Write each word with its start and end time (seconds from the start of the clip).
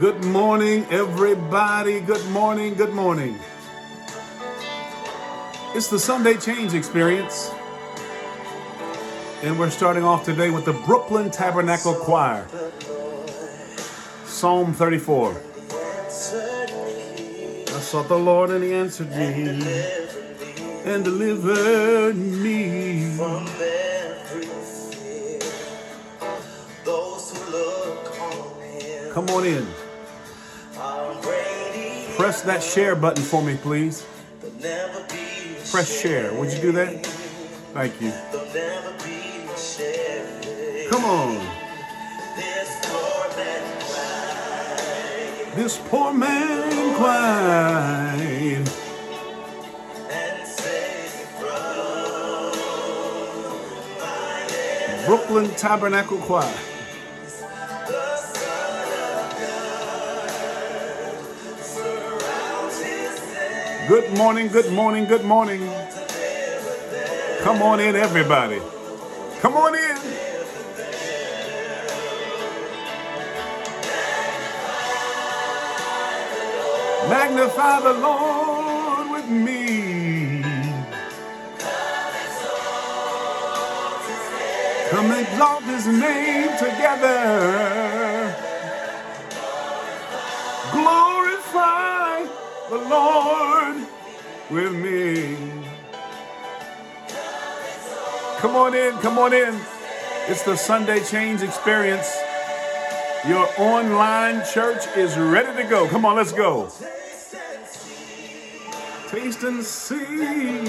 Good 0.00 0.24
morning, 0.24 0.84
everybody. 0.90 2.00
Good 2.00 2.28
morning, 2.30 2.74
good 2.74 2.92
morning. 2.92 3.38
It's 5.72 5.86
the 5.86 6.00
Sunday 6.00 6.34
Change 6.34 6.74
Experience. 6.74 7.52
And 9.44 9.56
we're 9.56 9.70
starting 9.70 10.02
off 10.02 10.24
today 10.24 10.50
with 10.50 10.64
the 10.64 10.72
Brooklyn 10.72 11.30
Tabernacle 11.30 11.94
Choir. 11.94 12.44
Psalm 14.24 14.72
34. 14.72 15.30
I 15.30 15.38
sought 17.80 18.08
the 18.08 18.18
Lord 18.18 18.50
and 18.50 18.64
he 18.64 18.74
answered 18.74 19.10
me 19.10 19.62
and 20.84 21.04
delivered 21.04 22.16
me. 22.16 23.16
From 23.16 23.46
every 23.46 24.46
fear. 24.46 25.38
Those 26.84 27.30
who 27.30 27.52
look 27.52 28.20
on 28.20 28.60
him. 28.60 29.12
Come 29.12 29.28
on 29.30 29.44
in. 29.44 29.64
Press 32.24 32.40
that 32.40 32.62
share 32.62 32.96
button 32.96 33.22
for 33.22 33.42
me, 33.42 33.54
please. 33.58 34.06
Press 35.70 36.00
share. 36.00 36.32
Would 36.32 36.54
you 36.54 36.58
do 36.58 36.72
that? 36.72 37.04
Thank 37.74 38.00
you. 38.00 38.10
Come 40.88 41.04
on. 41.04 41.36
This 45.54 45.78
poor 45.90 46.14
man 46.14 46.94
cried. 46.96 48.64
Brooklyn 55.04 55.50
Tabernacle 55.56 56.16
Choir. 56.16 56.73
Good 63.86 64.16
morning, 64.16 64.48
good 64.48 64.72
morning, 64.72 65.04
good 65.04 65.24
morning. 65.24 65.60
Come 67.42 67.60
on 67.60 67.80
in, 67.80 67.94
everybody. 67.94 68.58
Come 69.40 69.56
on 69.56 69.74
in. 69.74 69.96
Magnify 77.10 77.80
the 77.80 77.92
Lord 77.92 79.10
with 79.10 79.28
me. 79.28 80.42
Come 84.88 85.12
exalt 85.12 85.62
his 85.64 85.86
name 85.86 86.56
together. 86.56 88.13
Lord 92.88 93.86
with 94.50 94.72
me. 94.72 95.36
Come 98.38 98.56
on 98.56 98.74
in, 98.74 98.92
come 98.98 99.18
on 99.18 99.32
in. 99.32 99.58
It's 100.26 100.42
the 100.42 100.56
Sunday 100.56 101.02
Change 101.04 101.42
Experience. 101.42 102.14
Your 103.26 103.48
online 103.58 104.42
church 104.52 104.86
is 104.96 105.16
ready 105.16 105.62
to 105.62 105.68
go. 105.68 105.88
Come 105.88 106.04
on, 106.04 106.16
let's 106.16 106.32
go. 106.32 106.68
Taste 109.08 109.42
and 109.44 109.64
see. 109.64 110.66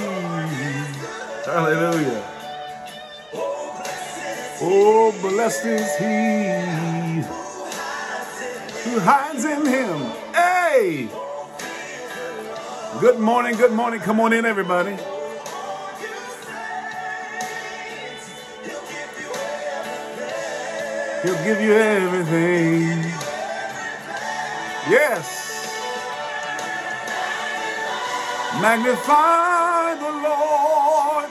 Hallelujah. 1.46 2.24
Oh, 4.62 5.14
blessed 5.22 5.66
is 5.66 5.96
he 5.98 6.56
who 8.90 9.00
hides 9.00 9.44
in 9.44 9.66
him. 9.66 10.00
Hey! 10.34 11.10
Good 13.02 13.20
morning, 13.20 13.58
good 13.58 13.74
morning. 13.74 14.00
Come 14.00 14.22
on 14.22 14.32
in, 14.32 14.46
everybody. 14.46 14.92
He'll 21.24 21.44
give 21.44 21.60
you 21.60 21.74
everything. 21.74 23.00
Yes. 24.90 25.28
Magnify 28.62 29.96
the 29.96 30.12
Lord 30.30 31.30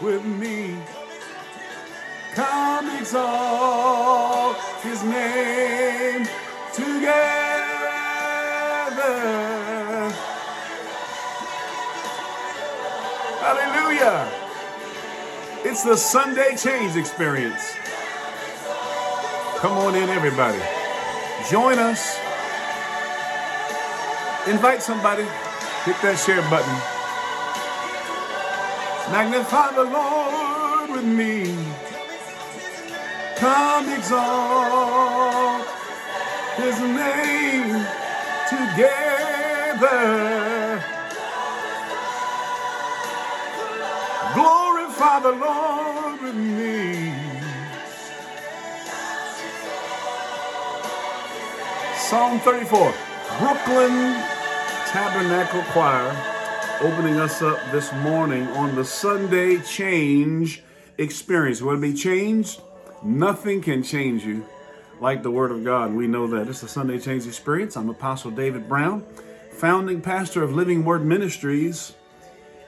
with 0.00 0.24
me. 0.24 0.78
Come 2.34 2.88
exalt 2.98 4.56
his 4.82 5.02
name 5.04 6.26
together. 6.72 7.18
Hallelujah. 13.48 14.28
It's 15.64 15.82
the 15.82 15.96
Sunday 15.96 16.54
Change 16.54 16.96
Experience. 16.96 17.76
Come 19.56 19.72
on 19.78 19.94
in, 19.94 20.10
everybody. 20.10 20.60
Join 21.50 21.78
us. 21.78 22.18
Invite 24.46 24.82
somebody. 24.82 25.22
Hit 25.86 25.96
that 26.02 26.18
share 26.18 26.42
button. 26.50 26.76
Magnify 29.10 29.72
the 29.76 29.84
Lord 29.84 30.90
with 30.90 31.06
me. 31.06 31.56
Come 33.38 33.88
exalt 33.88 35.64
his 36.58 36.78
name 36.80 37.86
together. 38.50 40.18
The 44.98 45.30
Lord 45.30 46.20
with 46.22 46.34
me. 46.34 47.14
Psalm 51.96 52.40
34, 52.40 52.94
Brooklyn 53.38 54.14
Tabernacle 54.86 55.62
Choir, 55.70 56.10
opening 56.80 57.20
us 57.20 57.42
up 57.42 57.60
this 57.70 57.92
morning 57.92 58.48
on 58.48 58.74
the 58.74 58.84
Sunday 58.84 59.58
Change 59.58 60.64
Experience. 60.98 61.62
Want 61.62 61.76
to 61.76 61.80
be 61.80 61.94
changed? 61.94 62.60
Nothing 63.04 63.62
can 63.62 63.84
change 63.84 64.24
you 64.24 64.44
like 65.00 65.22
the 65.22 65.30
Word 65.30 65.52
of 65.52 65.62
God. 65.62 65.92
We 65.94 66.08
know 66.08 66.26
that. 66.26 66.48
It's 66.48 66.60
the 66.60 66.68
Sunday 66.68 66.98
Change 66.98 67.24
Experience. 67.24 67.76
I'm 67.76 67.88
Apostle 67.88 68.32
David 68.32 68.68
Brown, 68.68 69.06
founding 69.52 70.00
pastor 70.00 70.42
of 70.42 70.56
Living 70.56 70.84
Word 70.84 71.04
Ministries 71.04 71.94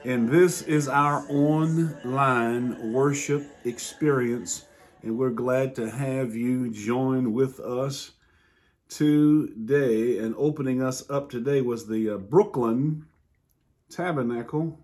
and 0.04 0.28
this 0.28 0.62
is 0.62 0.88
our 0.88 1.26
online 1.28 2.92
worship 2.92 3.44
experience. 3.64 4.64
And 5.02 5.18
we're 5.18 5.30
glad 5.30 5.74
to 5.76 5.90
have 5.90 6.34
you 6.34 6.70
join 6.70 7.32
with 7.32 7.60
us 7.60 8.12
today. 8.88 10.18
And 10.18 10.34
opening 10.38 10.82
us 10.82 11.08
up 11.10 11.28
today 11.30 11.60
was 11.60 11.86
the 11.86 12.10
uh, 12.10 12.16
Brooklyn 12.16 13.06
Tabernacle 13.90 14.78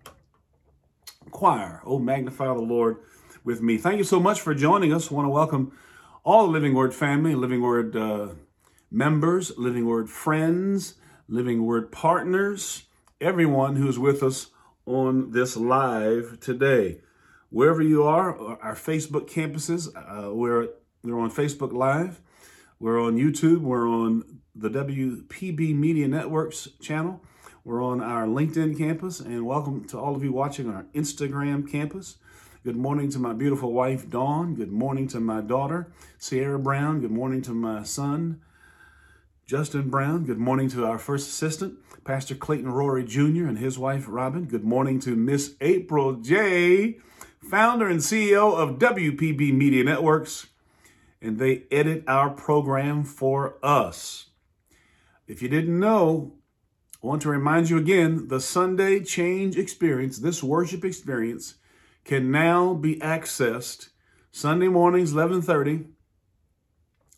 Choir. 1.31 1.81
Oh, 1.85 1.99
magnify 1.99 2.45
the 2.45 2.53
Lord 2.61 2.97
with 3.43 3.61
me. 3.61 3.77
Thank 3.77 3.97
you 3.97 4.03
so 4.03 4.19
much 4.19 4.41
for 4.41 4.53
joining 4.53 4.93
us. 4.93 5.11
I 5.11 5.15
want 5.15 5.25
to 5.25 5.31
welcome 5.31 5.71
all 6.23 6.45
the 6.45 6.51
Living 6.51 6.75
Word 6.75 6.93
family, 6.93 7.33
Living 7.33 7.61
Word 7.61 7.95
uh, 7.95 8.29
members, 8.91 9.51
Living 9.57 9.87
Word 9.87 10.09
friends, 10.09 10.95
Living 11.27 11.65
Word 11.65 11.91
partners, 11.91 12.83
everyone 13.19 13.77
who's 13.77 13.97
with 13.97 14.21
us 14.21 14.51
on 14.87 15.31
this 15.31 15.57
live 15.57 16.39
today. 16.39 17.01
Wherever 17.49 17.81
you 17.81 18.03
are, 18.03 18.57
our 18.61 18.73
Facebook 18.73 19.29
campuses, 19.29 19.89
uh, 19.95 20.33
we're, 20.33 20.69
we're 21.03 21.19
on 21.19 21.29
Facebook 21.29 21.73
Live, 21.73 22.21
we're 22.79 22.99
on 22.99 23.17
YouTube, 23.17 23.59
we're 23.59 23.87
on 23.87 24.39
the 24.55 24.69
WPB 24.69 25.75
Media 25.75 26.07
Networks 26.07 26.69
channel, 26.81 27.21
we're 27.65 27.83
on 27.83 28.01
our 28.01 28.25
LinkedIn 28.25 28.77
campus, 28.77 29.19
and 29.19 29.45
welcome 29.45 29.83
to 29.89 29.99
all 29.99 30.15
of 30.15 30.23
you 30.23 30.31
watching 30.31 30.69
on 30.69 30.75
our 30.75 30.85
Instagram 30.95 31.69
campus. 31.69 32.15
Good 32.63 32.77
morning 32.77 33.09
to 33.11 33.19
my 33.19 33.33
beautiful 33.33 33.73
wife, 33.73 34.09
Dawn. 34.09 34.55
Good 34.55 34.71
morning 34.71 35.07
to 35.09 35.19
my 35.19 35.41
daughter, 35.41 35.91
Sierra 36.17 36.59
Brown. 36.59 37.01
Good 37.01 37.11
morning 37.11 37.41
to 37.43 37.51
my 37.51 37.83
son, 37.83 38.41
Justin 39.47 39.89
Brown. 39.89 40.25
Good 40.25 40.39
morning 40.39 40.67
to 40.71 40.85
our 40.85 40.99
first 40.99 41.29
assistant, 41.29 41.77
Pastor 42.03 42.35
Clayton 42.35 42.69
Rory 42.69 43.05
Jr. 43.05 43.47
and 43.47 43.57
his 43.57 43.79
wife, 43.79 44.03
Robin. 44.09 44.43
Good 44.43 44.65
morning 44.65 44.99
to 44.99 45.15
Miss 45.15 45.55
April 45.61 46.15
J., 46.15 46.97
founder 47.49 47.87
and 47.87 48.01
CEO 48.01 48.53
of 48.53 48.77
WPB 48.77 49.53
Media 49.53 49.85
Networks, 49.85 50.47
and 51.21 51.39
they 51.39 51.63
edit 51.71 52.03
our 52.09 52.29
program 52.29 53.05
for 53.05 53.55
us. 53.63 54.31
If 55.27 55.41
you 55.41 55.47
didn't 55.47 55.79
know, 55.79 56.33
I 57.01 57.07
want 57.07 57.21
to 57.21 57.29
remind 57.29 57.69
you 57.69 57.77
again, 57.77 58.27
the 58.27 58.41
Sunday 58.41 58.99
Change 58.99 59.57
Experience, 59.57 60.17
this 60.17 60.43
worship 60.43 60.83
experience, 60.83 61.55
can 62.03 62.31
now 62.31 62.73
be 62.73 62.97
accessed 62.97 63.91
Sunday 64.29 64.67
mornings, 64.67 65.13
1130, 65.13 65.85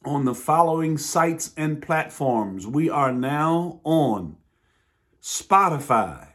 on 0.06 0.24
the 0.24 0.34
following 0.34 0.98
sites 0.98 1.52
and 1.58 1.82
platforms. 1.82 2.66
We 2.66 2.90
are 2.90 3.12
now 3.12 3.82
on 3.84 4.38
Spotify. 5.22 6.30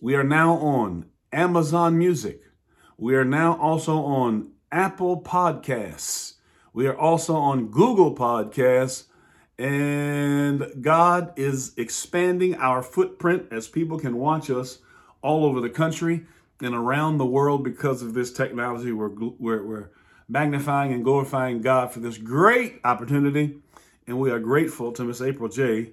We 0.00 0.14
are 0.14 0.24
now 0.24 0.54
on 0.54 1.06
Amazon 1.32 1.96
Music. 1.96 2.42
We 2.98 3.14
are 3.14 3.24
now 3.24 3.58
also 3.58 3.98
on 3.98 4.50
Apple 4.70 5.22
Podcasts. 5.22 6.34
We 6.74 6.86
are 6.86 6.96
also 6.96 7.34
on 7.34 7.68
Google 7.68 8.14
Podcasts. 8.14 9.04
And 9.58 10.66
God 10.82 11.32
is 11.36 11.72
expanding 11.78 12.56
our 12.56 12.82
footprint 12.82 13.46
as 13.50 13.68
people 13.68 13.98
can 13.98 14.18
watch 14.18 14.50
us 14.50 14.80
all 15.22 15.46
over 15.46 15.62
the 15.62 15.70
country 15.70 16.26
and 16.60 16.74
around 16.74 17.16
the 17.16 17.26
world 17.26 17.64
because 17.64 18.02
of 18.02 18.12
this 18.12 18.30
technology. 18.30 18.92
We're, 18.92 19.08
we're, 19.08 19.64
we're 19.64 19.90
magnifying 20.28 20.92
and 20.92 21.04
glorifying 21.04 21.60
God 21.60 21.92
for 21.92 22.00
this 22.00 22.18
great 22.18 22.80
opportunity. 22.84 23.58
And 24.06 24.18
we 24.18 24.30
are 24.30 24.38
grateful 24.38 24.92
to 24.92 25.04
Miss 25.04 25.20
April 25.20 25.48
J 25.48 25.92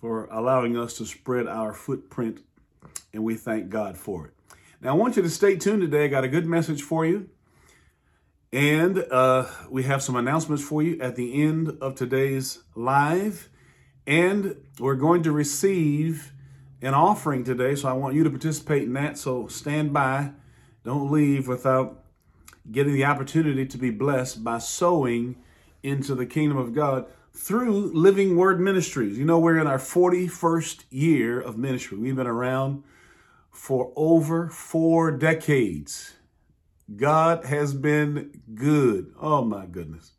for 0.00 0.26
allowing 0.26 0.76
us 0.76 0.96
to 0.98 1.06
spread 1.06 1.46
our 1.46 1.72
footprint. 1.72 2.40
And 3.12 3.24
we 3.24 3.34
thank 3.34 3.70
God 3.70 3.96
for 3.96 4.26
it. 4.26 4.34
Now, 4.80 4.90
I 4.90 4.96
want 4.96 5.16
you 5.16 5.22
to 5.22 5.30
stay 5.30 5.56
tuned 5.56 5.82
today. 5.82 6.04
I 6.04 6.08
got 6.08 6.24
a 6.24 6.28
good 6.28 6.46
message 6.46 6.82
for 6.82 7.04
you. 7.04 7.28
And 8.52 8.98
uh, 9.10 9.46
we 9.68 9.84
have 9.84 10.02
some 10.02 10.16
announcements 10.16 10.62
for 10.64 10.82
you 10.82 10.98
at 11.00 11.16
the 11.16 11.42
end 11.42 11.76
of 11.80 11.94
today's 11.94 12.60
live. 12.74 13.48
And 14.06 14.56
we're 14.78 14.96
going 14.96 15.22
to 15.24 15.32
receive 15.32 16.32
an 16.82 16.94
offering 16.94 17.44
today. 17.44 17.74
So 17.74 17.88
I 17.88 17.92
want 17.92 18.14
you 18.14 18.24
to 18.24 18.30
participate 18.30 18.84
in 18.84 18.94
that. 18.94 19.18
So 19.18 19.46
stand 19.48 19.92
by. 19.92 20.32
Don't 20.82 21.10
leave 21.12 21.46
without 21.46 21.99
getting 22.70 22.94
the 22.94 23.04
opportunity 23.04 23.66
to 23.66 23.78
be 23.78 23.90
blessed 23.90 24.44
by 24.44 24.58
sowing 24.58 25.36
into 25.82 26.14
the 26.14 26.26
kingdom 26.26 26.58
of 26.58 26.74
God 26.74 27.06
through 27.32 27.92
Living 27.92 28.36
Word 28.36 28.60
Ministries. 28.60 29.18
You 29.18 29.24
know, 29.24 29.38
we're 29.38 29.58
in 29.58 29.66
our 29.66 29.78
41st 29.78 30.84
year 30.90 31.40
of 31.40 31.56
ministry. 31.56 31.98
We've 31.98 32.16
been 32.16 32.26
around 32.26 32.82
for 33.50 33.92
over 33.96 34.48
four 34.48 35.10
decades. 35.10 36.14
God 36.96 37.44
has 37.44 37.74
been 37.74 38.42
good. 38.54 39.12
Oh 39.20 39.44
my 39.44 39.66
goodness. 39.66 40.12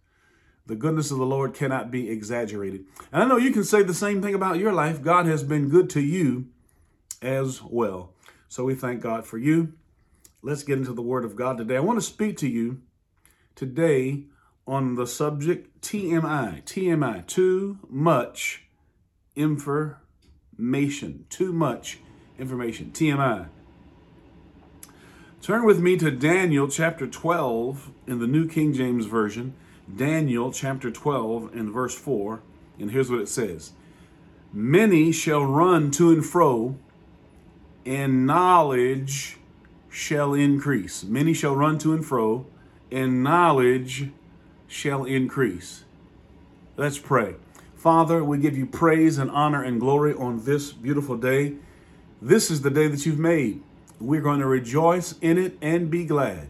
The 0.66 0.76
goodness 0.76 1.12
of 1.12 1.18
the 1.18 1.26
Lord 1.26 1.54
cannot 1.54 1.92
be 1.92 2.10
exaggerated. 2.10 2.86
And 3.12 3.22
I 3.22 3.28
know 3.28 3.38
you 3.38 3.52
can 3.52 3.64
say 3.64 3.84
the 3.84 3.94
same 3.94 4.22
thing 4.22 4.34
about 4.34 4.58
your 4.58 4.72
life. 4.72 5.02
God 5.02 5.26
has 5.26 5.44
been 5.44 5.70
good 5.70 5.90
to 5.92 6.02
you 6.02 6.48
as 7.22 7.62
well. 7.62 8.14
So 8.48 8.64
we 8.64 8.76
thank 8.76 9.02
God 9.02 9.26
for 9.26 9.38
you. 9.38 9.74
Let's 10.44 10.64
get 10.64 10.80
into 10.80 10.94
the 10.94 11.04
Word 11.04 11.24
of 11.24 11.36
God 11.36 11.60
today. 11.60 11.78
I 11.78 11.82
want 11.82 12.00
to 12.00 12.06
speak 12.06 12.36
to 12.38 12.48
you 12.48 12.82
today 13.54 14.24
on 14.66 14.96
the 14.96 15.06
subject 15.06 15.82
TMI. 15.82 16.64
TMI, 16.64 17.28
too 17.28 17.78
much 17.88 18.64
information. 19.36 21.26
Too 21.30 21.54
much 21.54 22.00
information. 22.40 22.90
TMI. 22.92 23.50
Turn 25.44 25.64
with 25.64 25.80
me 25.80 25.96
to 25.98 26.10
Daniel 26.10 26.68
chapter 26.68 27.06
12 27.06 27.92
in 28.08 28.18
the 28.18 28.28
New 28.28 28.48
King 28.48 28.74
James 28.74 29.06
Version. 29.06 29.54
Daniel 29.96 30.52
chapter 30.52 30.90
12 30.90 31.56
and 31.56 31.72
verse 31.72 31.94
4. 31.94 32.42
And 32.80 32.90
here's 32.90 33.12
what 33.12 33.20
it 33.20 33.30
says 33.30 33.74
Many 34.52 35.12
shall 35.12 35.46
run 35.46 35.92
to 35.92 36.10
and 36.10 36.26
fro, 36.26 36.78
and 37.86 38.26
knowledge 38.26 39.38
shall 39.92 40.34
increase. 40.34 41.04
Many 41.04 41.34
shall 41.34 41.56
run 41.56 41.78
to 41.80 41.94
and 41.94 42.04
fro, 42.04 42.48
and 42.90 43.22
knowledge 43.22 44.10
shall 44.68 45.04
increase. 45.04 45.84
Let's 46.78 46.98
pray. 46.98 47.36
Father, 47.76 48.24
we 48.24 48.38
give 48.38 48.58
you 48.58 48.66
praise 48.66 49.18
and 49.18 49.30
honor 49.30 49.62
and 49.62 49.80
glory 49.80 50.14
on 50.14 50.46
this 50.46 50.72
beautiful 50.72 51.18
day. 51.18 51.56
This 52.22 52.50
is 52.50 52.62
the 52.62 52.70
day 52.70 52.88
that 52.88 53.06
you've 53.06 53.20
made. 53.20 53.62
We're 54.00 54.22
going 54.22 54.40
to 54.40 54.48
rejoice 54.48 55.16
in 55.20 55.38
it 55.38 55.58
and 55.62 55.92
be 55.92 56.06
glad. 56.06 56.48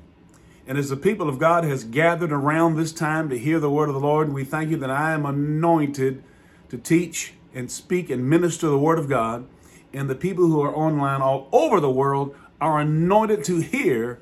And 0.67 0.77
as 0.77 0.89
the 0.89 0.97
people 0.97 1.27
of 1.27 1.39
God 1.39 1.63
has 1.63 1.83
gathered 1.83 2.31
around 2.31 2.75
this 2.75 2.93
time 2.93 3.29
to 3.29 3.39
hear 3.39 3.59
the 3.59 3.71
word 3.71 3.89
of 3.89 3.95
the 3.95 4.01
Lord, 4.01 4.31
we 4.31 4.43
thank 4.43 4.69
you 4.69 4.77
that 4.77 4.91
I 4.91 5.13
am 5.13 5.25
anointed 5.25 6.23
to 6.69 6.77
teach 6.77 7.33
and 7.53 7.71
speak 7.71 8.09
and 8.09 8.29
minister 8.29 8.67
the 8.67 8.77
word 8.77 8.99
of 8.99 9.09
God. 9.09 9.47
And 9.93 10.09
the 10.09 10.15
people 10.15 10.45
who 10.45 10.61
are 10.61 10.73
online 10.73 11.21
all 11.21 11.49
over 11.51 11.79
the 11.79 11.91
world 11.91 12.35
are 12.61 12.79
anointed 12.79 13.43
to 13.45 13.59
hear 13.59 14.19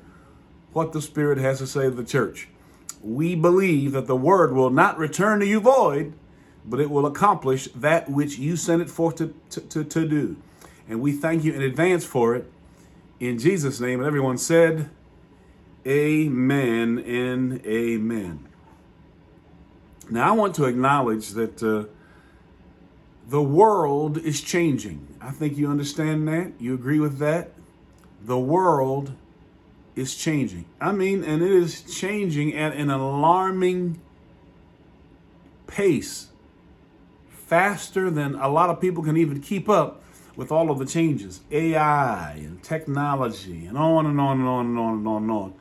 what 0.72 0.92
the 0.92 1.02
Spirit 1.02 1.38
has 1.38 1.58
to 1.58 1.66
say 1.66 1.82
to 1.82 1.90
the 1.90 2.04
church. 2.04 2.48
We 3.02 3.34
believe 3.34 3.92
that 3.92 4.06
the 4.06 4.16
word 4.16 4.52
will 4.52 4.70
not 4.70 4.98
return 4.98 5.40
to 5.40 5.46
you 5.46 5.60
void, 5.60 6.14
but 6.64 6.80
it 6.80 6.90
will 6.90 7.06
accomplish 7.06 7.68
that 7.74 8.10
which 8.10 8.38
you 8.38 8.56
sent 8.56 8.82
it 8.82 8.90
forth 8.90 9.16
to, 9.16 9.34
to, 9.50 9.60
to, 9.60 9.84
to 9.84 10.08
do. 10.08 10.36
And 10.88 11.00
we 11.00 11.12
thank 11.12 11.44
you 11.44 11.52
in 11.52 11.62
advance 11.62 12.04
for 12.04 12.34
it 12.34 12.50
in 13.18 13.38
Jesus' 13.38 13.80
name. 13.80 14.00
And 14.00 14.06
everyone 14.06 14.38
said, 14.38 14.90
Amen 15.86 16.98
and 16.98 17.64
amen. 17.64 18.48
Now, 20.10 20.28
I 20.28 20.32
want 20.32 20.54
to 20.56 20.64
acknowledge 20.64 21.30
that 21.30 21.62
uh, 21.62 21.84
the 23.28 23.42
world 23.42 24.18
is 24.18 24.40
changing. 24.40 25.06
I 25.20 25.30
think 25.30 25.56
you 25.56 25.70
understand 25.70 26.26
that. 26.28 26.52
You 26.58 26.74
agree 26.74 26.98
with 26.98 27.18
that? 27.18 27.52
The 28.22 28.38
world 28.38 29.12
is 29.96 30.14
changing. 30.14 30.66
I 30.80 30.92
mean, 30.92 31.24
and 31.24 31.42
it 31.42 31.50
is 31.50 31.82
changing 31.82 32.56
at 32.56 32.74
an 32.74 32.90
alarming 32.90 34.00
pace, 35.66 36.28
faster 37.30 38.10
than 38.10 38.34
a 38.34 38.48
lot 38.48 38.70
of 38.70 38.80
people 38.80 39.02
can 39.02 39.16
even 39.16 39.40
keep 39.40 39.68
up 39.68 40.02
with 40.36 40.52
all 40.52 40.70
of 40.70 40.78
the 40.78 40.86
changes, 40.86 41.40
AI 41.50 42.32
and 42.32 42.62
technology, 42.62 43.66
and 43.66 43.76
on 43.76 44.06
and 44.06 44.20
on 44.20 44.40
and 44.40 44.48
on 44.48 44.66
and 44.66 44.78
on 44.78 44.94
and 44.98 45.06
on 45.06 45.22
and 45.22 45.30
on. 45.30 45.54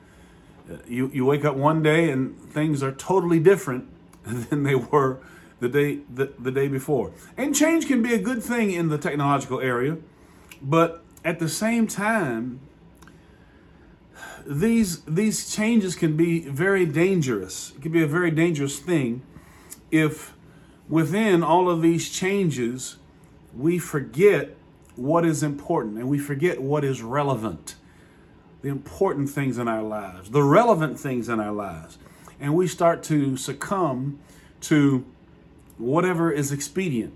Uh, 0.71 0.77
you, 0.87 1.09
you 1.13 1.25
wake 1.25 1.43
up 1.43 1.55
one 1.55 1.81
day 1.81 2.11
and 2.11 2.39
things 2.51 2.83
are 2.83 2.91
totally 2.91 3.39
different 3.39 3.87
than 4.23 4.63
they 4.63 4.75
were 4.75 5.19
the 5.59 5.69
day 5.69 5.99
the, 6.13 6.31
the 6.39 6.51
day 6.51 6.67
before. 6.67 7.11
And 7.37 7.55
change 7.55 7.87
can 7.87 8.01
be 8.01 8.13
a 8.13 8.19
good 8.19 8.43
thing 8.43 8.71
in 8.71 8.89
the 8.89 8.97
technological 8.97 9.59
area, 9.59 9.97
but 10.61 11.03
at 11.23 11.39
the 11.39 11.49
same 11.49 11.87
time, 11.87 12.59
these 14.45 15.01
these 15.03 15.53
changes 15.53 15.95
can 15.95 16.15
be 16.15 16.39
very 16.39 16.85
dangerous. 16.85 17.73
It 17.75 17.81
can 17.81 17.91
be 17.91 18.03
a 18.03 18.07
very 18.07 18.31
dangerous 18.31 18.79
thing 18.79 19.21
if 19.91 20.33
within 20.87 21.43
all 21.43 21.69
of 21.69 21.81
these 21.81 22.09
changes 22.09 22.97
we 23.55 23.79
forget 23.79 24.55
what 24.95 25.25
is 25.25 25.43
important 25.43 25.97
and 25.97 26.09
we 26.09 26.19
forget 26.19 26.61
what 26.61 26.83
is 26.83 27.01
relevant. 27.01 27.75
The 28.61 28.69
important 28.69 29.29
things 29.29 29.57
in 29.57 29.67
our 29.67 29.83
lives, 29.83 30.31
the 30.31 30.43
relevant 30.43 30.99
things 30.99 31.29
in 31.29 31.39
our 31.39 31.53
lives. 31.53 31.97
And 32.39 32.55
we 32.55 32.67
start 32.67 33.03
to 33.03 33.37
succumb 33.37 34.19
to 34.61 35.05
whatever 35.77 36.31
is 36.31 36.51
expedient. 36.51 37.13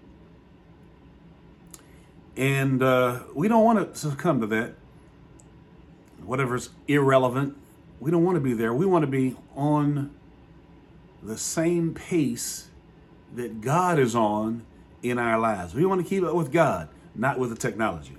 And 2.36 2.82
uh, 2.82 3.20
we 3.34 3.48
don't 3.48 3.64
want 3.64 3.94
to 3.94 4.00
succumb 4.00 4.42
to 4.42 4.48
that. 4.48 4.74
Whatever's 6.26 6.70
irrelevant, 6.88 7.58
we 8.00 8.10
don't 8.12 8.24
want 8.24 8.36
to 8.36 8.42
be 8.42 8.54
there. 8.54 8.74
We 8.74 8.86
want 8.86 9.04
to 9.04 9.12
be 9.12 9.36
on 9.56 10.12
the 11.22 11.38
same 11.38 11.94
pace 11.94 12.70
that 13.36 13.62
God 13.62 14.00
is 14.00 14.16
on 14.16 14.66
in 15.02 15.20
our 15.20 15.38
lives. 15.38 15.74
We 15.74 15.86
want 15.86 16.02
to 16.02 16.08
keep 16.08 16.24
up 16.24 16.34
with 16.34 16.52
God 16.52 16.90
not 17.16 17.38
with 17.38 17.50
the 17.50 17.56
technology. 17.56 18.16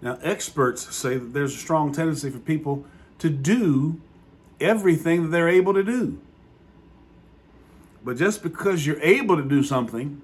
Now, 0.00 0.18
experts 0.22 0.94
say 0.94 1.18
that 1.18 1.32
there's 1.32 1.54
a 1.54 1.58
strong 1.58 1.92
tendency 1.92 2.30
for 2.30 2.38
people 2.38 2.84
to 3.18 3.30
do 3.30 4.00
everything 4.60 5.24
that 5.24 5.28
they're 5.28 5.48
able 5.48 5.74
to 5.74 5.82
do. 5.82 6.18
But 8.04 8.16
just 8.16 8.42
because 8.42 8.86
you're 8.86 9.00
able 9.00 9.36
to 9.36 9.42
do 9.42 9.62
something 9.62 10.22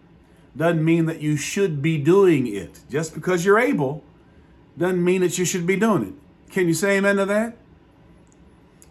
doesn't 0.57 0.85
mean 0.85 1.07
that 1.07 1.21
you 1.21 1.37
should 1.37 1.81
be 1.81 1.99
doing 1.99 2.47
it. 2.47 2.81
Just 2.91 3.15
because 3.15 3.45
you're 3.45 3.59
able 3.59 4.05
doesn't 4.77 5.03
mean 5.03 5.21
that 5.23 5.39
you 5.39 5.45
should 5.45 5.67
be 5.67 5.77
doing 5.77 6.03
it. 6.05 6.53
Can 6.53 6.69
you 6.69 6.75
say 6.75 6.99
amen 6.99 7.17
to 7.17 7.27
that? 7.27 7.57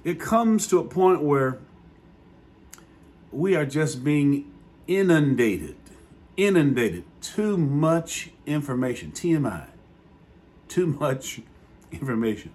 It 0.03 0.19
comes 0.19 0.67
to 0.67 0.79
a 0.79 0.83
point 0.83 1.21
where 1.21 1.59
we 3.31 3.55
are 3.55 3.65
just 3.65 4.03
being 4.03 4.51
inundated 4.87 5.75
inundated. 6.37 7.03
Too 7.21 7.57
much 7.57 8.31
information. 8.45 9.11
TMI. 9.11 9.67
Too 10.67 10.87
much 10.87 11.41
information. 11.91 12.51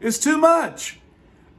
It's 0.00 0.18
too 0.18 0.38
much. 0.38 0.98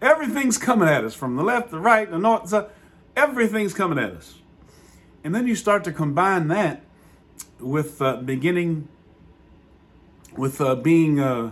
Everything's 0.01 0.57
coming 0.57 0.89
at 0.89 1.03
us 1.03 1.13
from 1.13 1.35
the 1.35 1.43
left, 1.43 1.69
the 1.69 1.79
right, 1.79 2.09
the 2.09 2.17
north, 2.17 2.43
the 2.43 2.49
south. 2.49 2.71
Everything's 3.15 3.73
coming 3.73 3.99
at 3.99 4.11
us. 4.11 4.35
And 5.23 5.35
then 5.35 5.47
you 5.47 5.55
start 5.55 5.83
to 5.83 5.91
combine 5.91 6.47
that 6.47 6.83
with 7.59 8.01
uh, 8.01 8.17
beginning, 8.17 8.87
with 10.35 10.59
uh, 10.59 10.75
being 10.75 11.19
uh, 11.19 11.51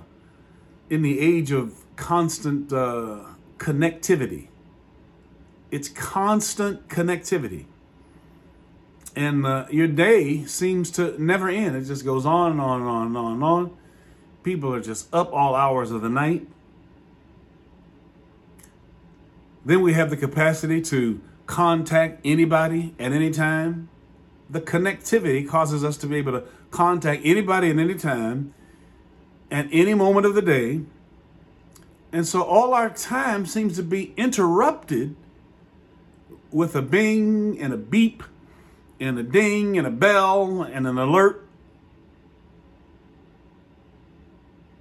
in 0.89 1.01
the 1.01 1.19
age 1.19 1.51
of 1.51 1.75
constant 1.95 2.73
uh, 2.73 3.25
connectivity. 3.57 4.47
It's 5.69 5.87
constant 5.89 6.87
connectivity. 6.87 7.65
And 9.15 9.45
uh, 9.45 9.65
your 9.69 9.87
day 9.87 10.45
seems 10.45 10.89
to 10.91 11.21
never 11.21 11.49
end. 11.49 11.75
It 11.75 11.83
just 11.83 12.05
goes 12.05 12.25
on 12.25 12.53
and 12.53 12.61
on 12.61 12.81
and 12.81 12.89
on 12.89 13.07
and 13.07 13.17
on 13.17 13.33
and 13.33 13.43
on. 13.43 13.77
People 14.43 14.73
are 14.73 14.81
just 14.81 15.13
up 15.13 15.31
all 15.33 15.55
hours 15.55 15.91
of 15.91 16.01
the 16.01 16.09
night. 16.09 16.47
Then 19.65 19.81
we 19.81 19.93
have 19.93 20.09
the 20.09 20.17
capacity 20.17 20.81
to 20.83 21.21
contact 21.49 22.21
anybody 22.23 22.93
at 22.99 23.11
any 23.11 23.31
time. 23.31 23.89
The 24.51 24.61
connectivity 24.61 25.47
causes 25.47 25.83
us 25.83 25.97
to 25.97 26.07
be 26.07 26.17
able 26.17 26.33
to 26.33 26.43
contact 26.69 27.23
anybody 27.25 27.71
at 27.71 27.79
any 27.79 27.95
time, 27.95 28.53
at 29.49 29.67
any 29.71 29.95
moment 29.95 30.27
of 30.27 30.35
the 30.35 30.43
day. 30.43 30.81
And 32.11 32.27
so 32.27 32.43
all 32.43 32.75
our 32.75 32.91
time 32.91 33.47
seems 33.47 33.75
to 33.77 33.83
be 33.83 34.13
interrupted 34.15 35.15
with 36.51 36.75
a 36.75 36.83
bing 36.83 37.59
and 37.59 37.73
a 37.73 37.77
beep 37.77 38.21
and 38.99 39.17
a 39.17 39.23
ding 39.23 39.75
and 39.75 39.87
a 39.87 39.91
bell 39.91 40.61
and 40.61 40.85
an 40.85 40.99
alert. 40.99 41.47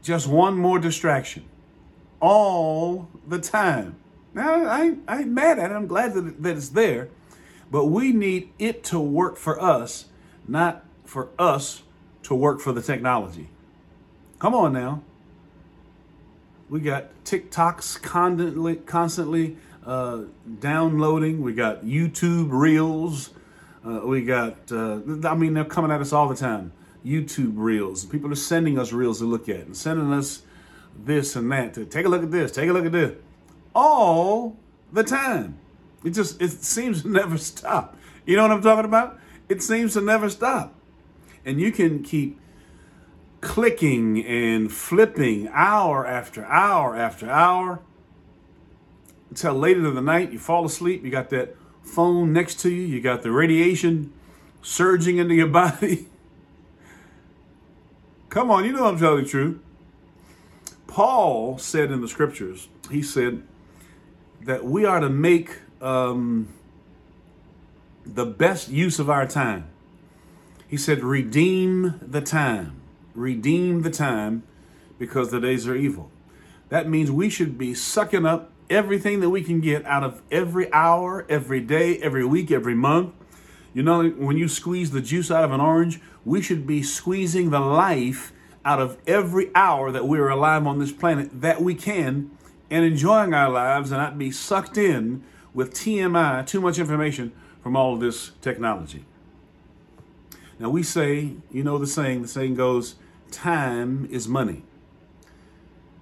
Just 0.02 0.26
one 0.26 0.56
more 0.58 0.78
distraction 0.78 1.46
all 2.20 3.08
the 3.26 3.38
time. 3.38 3.96
Now, 4.38 4.66
I, 4.66 4.94
I 5.08 5.22
ain't 5.22 5.30
mad 5.30 5.58
at 5.58 5.72
it. 5.72 5.74
I'm 5.74 5.88
glad 5.88 6.14
that, 6.14 6.40
that 6.44 6.56
it's 6.56 6.68
there. 6.68 7.08
But 7.72 7.86
we 7.86 8.12
need 8.12 8.50
it 8.56 8.84
to 8.84 9.00
work 9.00 9.36
for 9.36 9.60
us, 9.60 10.06
not 10.46 10.84
for 11.04 11.30
us 11.40 11.82
to 12.22 12.36
work 12.36 12.60
for 12.60 12.72
the 12.72 12.80
technology. 12.80 13.48
Come 14.38 14.54
on 14.54 14.72
now. 14.72 15.02
We 16.70 16.78
got 16.78 17.06
TikToks 17.24 18.00
constantly, 18.00 18.76
constantly 18.76 19.56
uh, 19.84 20.22
downloading. 20.60 21.42
We 21.42 21.52
got 21.52 21.84
YouTube 21.84 22.50
Reels. 22.52 23.30
Uh, 23.84 24.02
we 24.04 24.22
got, 24.22 24.70
uh, 24.70 25.00
I 25.24 25.34
mean, 25.34 25.54
they're 25.54 25.64
coming 25.64 25.90
at 25.90 26.00
us 26.00 26.12
all 26.12 26.28
the 26.28 26.36
time. 26.36 26.72
YouTube 27.04 27.54
Reels. 27.56 28.04
People 28.04 28.30
are 28.30 28.36
sending 28.36 28.78
us 28.78 28.92
Reels 28.92 29.18
to 29.18 29.24
look 29.24 29.48
at 29.48 29.66
and 29.66 29.76
sending 29.76 30.12
us 30.12 30.42
this 30.96 31.34
and 31.34 31.50
that 31.50 31.74
to 31.74 31.84
take 31.84 32.06
a 32.06 32.08
look 32.08 32.22
at 32.22 32.30
this, 32.30 32.52
take 32.52 32.70
a 32.70 32.72
look 32.72 32.86
at 32.86 32.92
this 32.92 33.16
all 33.78 34.56
the 34.92 35.04
time. 35.04 35.56
It 36.04 36.10
just 36.10 36.42
it 36.42 36.50
seems 36.50 37.02
to 37.02 37.08
never 37.08 37.38
stop. 37.38 37.96
You 38.26 38.36
know 38.36 38.42
what 38.42 38.50
I'm 38.50 38.62
talking 38.62 38.84
about? 38.84 39.18
It 39.48 39.62
seems 39.62 39.94
to 39.94 40.00
never 40.00 40.28
stop. 40.28 40.74
And 41.44 41.60
you 41.60 41.70
can 41.70 42.02
keep 42.02 42.40
clicking 43.40 44.24
and 44.26 44.72
flipping 44.72 45.48
hour 45.52 46.04
after 46.04 46.44
hour 46.46 46.96
after 46.96 47.30
hour 47.30 47.80
until 49.30 49.54
late 49.54 49.76
into 49.76 49.92
the 49.92 50.02
night 50.02 50.32
you 50.32 50.40
fall 50.40 50.64
asleep, 50.64 51.04
you 51.04 51.10
got 51.10 51.30
that 51.30 51.54
phone 51.82 52.32
next 52.32 52.58
to 52.60 52.70
you, 52.70 52.82
you 52.82 53.00
got 53.00 53.22
the 53.22 53.30
radiation 53.30 54.12
surging 54.60 55.18
into 55.18 55.34
your 55.34 55.46
body. 55.62 56.08
Come 58.28 58.50
on, 58.50 58.64
you 58.64 58.72
know 58.72 58.86
I'm 58.86 58.98
telling 58.98 59.22
the 59.22 59.30
truth. 59.30 59.58
Paul 60.88 61.58
said 61.58 61.92
in 61.92 62.00
the 62.00 62.08
scriptures, 62.08 62.68
he 62.90 63.02
said, 63.02 63.44
that 64.48 64.64
we 64.64 64.86
are 64.86 64.98
to 64.98 65.10
make 65.10 65.58
um, 65.82 66.48
the 68.06 68.24
best 68.24 68.70
use 68.70 68.98
of 68.98 69.10
our 69.10 69.26
time. 69.26 69.68
He 70.66 70.78
said, 70.78 71.04
redeem 71.04 72.00
the 72.00 72.22
time. 72.22 72.80
Redeem 73.14 73.82
the 73.82 73.90
time 73.90 74.44
because 74.98 75.30
the 75.30 75.38
days 75.38 75.68
are 75.68 75.76
evil. 75.76 76.10
That 76.70 76.88
means 76.88 77.10
we 77.10 77.28
should 77.28 77.58
be 77.58 77.74
sucking 77.74 78.24
up 78.24 78.50
everything 78.70 79.20
that 79.20 79.28
we 79.28 79.42
can 79.42 79.60
get 79.60 79.84
out 79.84 80.02
of 80.02 80.22
every 80.30 80.72
hour, 80.72 81.26
every 81.28 81.60
day, 81.60 81.98
every 81.98 82.24
week, 82.24 82.50
every 82.50 82.74
month. 82.74 83.12
You 83.74 83.82
know, 83.82 84.08
when 84.08 84.38
you 84.38 84.48
squeeze 84.48 84.92
the 84.92 85.02
juice 85.02 85.30
out 85.30 85.44
of 85.44 85.52
an 85.52 85.60
orange, 85.60 86.00
we 86.24 86.40
should 86.40 86.66
be 86.66 86.82
squeezing 86.82 87.50
the 87.50 87.60
life 87.60 88.32
out 88.64 88.80
of 88.80 88.96
every 89.06 89.50
hour 89.54 89.92
that 89.92 90.08
we're 90.08 90.30
alive 90.30 90.66
on 90.66 90.78
this 90.78 90.90
planet 90.90 91.42
that 91.42 91.60
we 91.60 91.74
can 91.74 92.30
and 92.70 92.84
enjoying 92.84 93.34
our 93.34 93.50
lives 93.50 93.90
and 93.90 94.00
not 94.00 94.18
be 94.18 94.30
sucked 94.30 94.76
in 94.76 95.22
with 95.54 95.74
TMI, 95.74 96.46
too 96.46 96.60
much 96.60 96.78
information 96.78 97.32
from 97.62 97.76
all 97.76 97.94
of 97.94 98.00
this 98.00 98.32
technology. 98.40 99.04
Now, 100.58 100.70
we 100.70 100.82
say, 100.82 101.34
you 101.50 101.62
know 101.62 101.78
the 101.78 101.86
saying, 101.86 102.22
the 102.22 102.28
saying 102.28 102.54
goes, 102.54 102.96
time 103.30 104.08
is 104.10 104.28
money. 104.28 104.64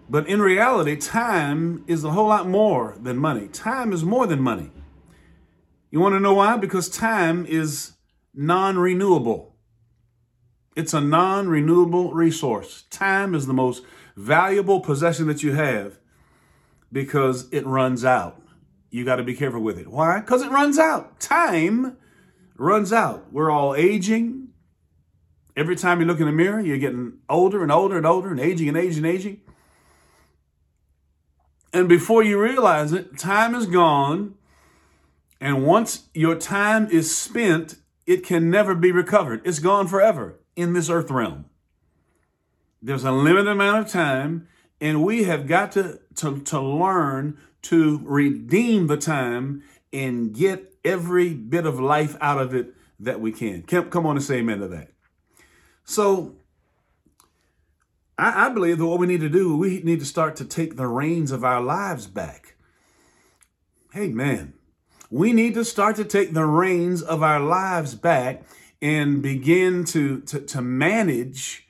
But 0.09 0.29
in 0.29 0.41
reality, 0.41 0.97
time 0.97 1.85
is 1.87 2.05
a 2.05 2.11
whole 2.11 2.29
lot 2.29 2.49
more 2.49 2.97
than 3.01 3.17
money. 3.19 3.49
Time 3.49 3.93
is 3.93 4.05
more 4.05 4.27
than 4.27 4.41
money. 4.41 4.71
You 5.91 6.01
want 6.01 6.15
to 6.15 6.21
know 6.21 6.35
why? 6.35 6.57
Because 6.57 6.89
time 6.89 7.45
is 7.47 7.93
non 8.35 8.79
renewable. 8.79 9.57
It's 10.77 10.95
a 10.95 11.01
non 11.01 11.49
renewable 11.49 12.13
resource. 12.13 12.85
Time 12.91 13.35
is 13.35 13.47
the 13.47 13.55
most 13.55 13.83
valuable 14.17 14.81
possession 14.81 15.27
that 15.27 15.43
you 15.43 15.53
have 15.53 15.99
because 16.93 17.49
it 17.53 17.67
runs 17.67 18.05
out. 18.05 18.43
You 18.91 19.05
got 19.05 19.17
to 19.17 19.23
be 19.23 19.35
careful 19.35 19.61
with 19.61 19.79
it. 19.79 19.89
Why? 19.89 20.21
Because 20.21 20.43
it 20.43 20.51
runs 20.51 20.79
out. 20.79 21.21
Time 21.21 21.97
runs 22.57 22.93
out. 22.93 23.33
We're 23.33 23.51
all 23.51 23.75
aging. 23.75 24.49
Every 25.57 25.77
time 25.77 26.01
you 26.01 26.07
look 26.07 26.21
in 26.21 26.27
the 26.27 26.33
mirror, 26.33 26.61
you're 26.61 26.79
getting 26.79 27.19
older 27.29 27.63
and 27.63 27.73
older 27.73 27.97
and 27.97 28.07
older 28.07 28.31
and 28.31 28.41
aging 28.41 28.69
and 28.69 28.77
aging 28.77 29.05
and 29.05 29.15
aging. 29.15 29.41
And 31.73 31.89
before 31.89 32.23
you 32.23 32.41
realize 32.41 32.93
it, 32.93 33.19
time 33.19 33.55
is 33.55 33.67
gone. 33.67 34.35
And 35.41 35.67
once 35.67 36.09
your 36.15 36.35
time 36.35 36.89
is 36.91 37.15
spent, 37.15 37.77
it 38.07 38.25
can 38.25 38.51
never 38.51 38.75
be 38.75 38.93
recovered. 38.93 39.43
It's 39.45 39.59
gone 39.59 39.89
forever 39.89 40.41
in 40.55 40.73
this 40.73 40.89
earth 40.89 41.11
realm. 41.11 41.47
There's 42.81 43.05
a 43.05 43.13
limited 43.13 43.49
amount 43.49 43.85
of 43.85 43.93
time 43.93 44.49
and 44.81 45.03
we 45.03 45.25
have 45.25 45.47
got 45.47 45.73
to, 45.73 46.01
to, 46.17 46.41
to 46.41 46.61
learn 46.61 47.39
to 47.63 48.01
redeem 48.05 48.87
the 48.87 48.97
time 48.97 49.63
and 49.93 50.35
get 50.35 50.75
every 50.85 51.35
bit 51.35 51.67
of 51.67 51.81
life 51.81 52.17
out 52.21 52.41
of 52.41 52.55
it 52.55 52.75
that 53.01 53.21
we 53.21 53.33
can. 53.33 53.63
Come 53.63 54.07
on 54.07 54.17
and 54.17 54.25
say 54.25 54.37
amen 54.37 54.61
to 54.61 54.69
that. 54.69 54.93
So 55.85 56.37
I, 58.19 58.47
I 58.47 58.49
believe 58.51 58.79
that 58.79 58.87
what 58.87 58.99
we 58.99 59.07
need 59.07 59.21
to 59.21 59.29
do, 59.29 59.57
we 59.57 59.81
need 59.83 60.01
to 60.01 60.07
start 60.07 60.37
to 60.37 60.45
take 60.45 60.77
the 60.77 60.87
reins 60.87 61.31
of 61.33 61.45
our 61.45 61.61
lives 61.61 62.07
back. 62.07 62.57
Hey, 63.93 64.09
man, 64.09 64.55
we 65.11 65.33
need 65.33 65.55
to 65.55 65.65
start 65.65 65.97
to 65.97 66.05
take 66.05 66.35
the 66.35 66.45
reins 66.45 67.03
of 67.03 67.23
our 67.23 67.41
lives 67.41 67.95
back 67.95 68.43
and 68.83 69.23
begin 69.23 69.85
to, 69.87 70.21
to, 70.23 70.41
to 70.41 70.61
manage 70.61 71.69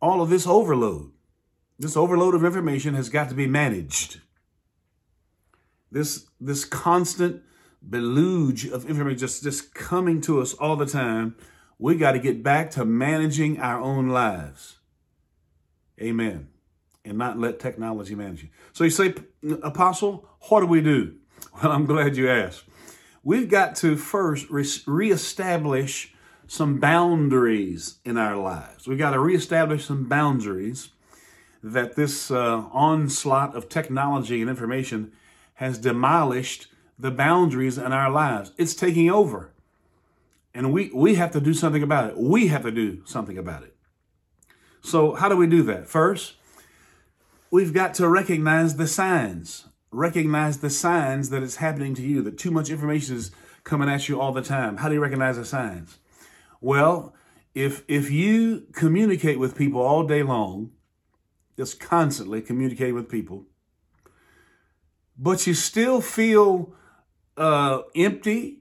all 0.00 0.22
of 0.22 0.30
this 0.30 0.46
overload. 0.46 1.12
This 1.78 1.96
overload 1.96 2.34
of 2.34 2.44
information 2.44 2.94
has 2.94 3.08
got 3.08 3.28
to 3.28 3.34
be 3.34 3.46
managed. 3.46 4.20
This, 5.90 6.26
this 6.40 6.64
constant 6.64 7.42
deluge 7.88 8.66
of 8.66 8.88
information 8.88 9.18
just, 9.18 9.42
just 9.42 9.74
coming 9.74 10.20
to 10.22 10.40
us 10.40 10.54
all 10.54 10.76
the 10.76 10.86
time, 10.86 11.36
we 11.78 11.96
got 11.96 12.12
to 12.12 12.18
get 12.18 12.42
back 12.42 12.70
to 12.72 12.84
managing 12.84 13.60
our 13.60 13.80
own 13.80 14.08
lives. 14.08 14.78
Amen. 16.00 16.48
And 17.04 17.16
not 17.16 17.38
let 17.38 17.60
technology 17.60 18.14
manage 18.14 18.42
you. 18.42 18.48
So 18.72 18.84
you 18.84 18.90
say, 18.90 19.14
Apostle, 19.62 20.28
what 20.48 20.60
do 20.60 20.66
we 20.66 20.80
do? 20.80 21.14
Well, 21.62 21.72
I'm 21.72 21.86
glad 21.86 22.16
you 22.16 22.28
asked. 22.28 22.64
We've 23.24 23.48
got 23.48 23.74
to 23.76 23.96
first 23.96 24.48
re- 24.48 24.66
reestablish 24.86 26.14
some 26.46 26.78
boundaries 26.78 27.98
in 28.04 28.16
our 28.16 28.36
lives. 28.36 28.86
We've 28.86 28.98
got 28.98 29.10
to 29.10 29.18
reestablish 29.18 29.84
some 29.84 30.08
boundaries 30.08 30.90
that 31.62 31.96
this 31.96 32.30
uh, 32.30 32.64
onslaught 32.72 33.54
of 33.54 33.68
technology 33.68 34.40
and 34.40 34.48
information 34.48 35.12
has 35.54 35.78
demolished 35.78 36.68
the 36.98 37.10
boundaries 37.10 37.78
in 37.78 37.92
our 37.92 38.10
lives. 38.10 38.52
It's 38.56 38.74
taking 38.74 39.10
over. 39.10 39.52
And 40.54 40.72
we, 40.72 40.90
we 40.94 41.16
have 41.16 41.30
to 41.32 41.40
do 41.40 41.54
something 41.54 41.82
about 41.82 42.10
it. 42.10 42.16
We 42.16 42.48
have 42.48 42.62
to 42.62 42.70
do 42.70 43.02
something 43.04 43.38
about 43.38 43.62
it. 43.62 43.74
So, 44.80 45.14
how 45.14 45.28
do 45.28 45.36
we 45.36 45.46
do 45.46 45.62
that? 45.64 45.86
First, 45.86 46.34
we've 47.50 47.72
got 47.72 47.94
to 47.94 48.08
recognize 48.08 48.76
the 48.76 48.86
signs. 48.86 49.66
Recognize 49.90 50.58
the 50.58 50.70
signs 50.70 51.30
that 51.30 51.42
it's 51.42 51.56
happening 51.56 51.94
to 51.94 52.02
you, 52.02 52.22
that 52.22 52.38
too 52.38 52.50
much 52.50 52.70
information 52.70 53.16
is 53.16 53.30
coming 53.64 53.88
at 53.88 54.08
you 54.08 54.20
all 54.20 54.32
the 54.32 54.42
time. 54.42 54.78
How 54.78 54.88
do 54.88 54.94
you 54.94 55.00
recognize 55.00 55.36
the 55.36 55.44
signs? 55.44 55.98
Well, 56.60 57.14
if 57.54 57.84
if 57.88 58.10
you 58.10 58.66
communicate 58.72 59.38
with 59.38 59.56
people 59.56 59.80
all 59.80 60.04
day 60.04 60.22
long 60.22 60.70
just 61.58 61.80
constantly 61.80 62.40
communicating 62.40 62.94
with 62.94 63.08
people, 63.08 63.44
but 65.18 65.44
you 65.44 65.54
still 65.54 66.00
feel 66.00 66.72
uh, 67.36 67.80
empty, 67.96 68.60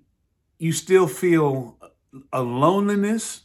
you 0.57 0.71
still 0.71 1.05
feel 1.05 1.77
a 2.33 2.41
loneliness, 2.41 3.41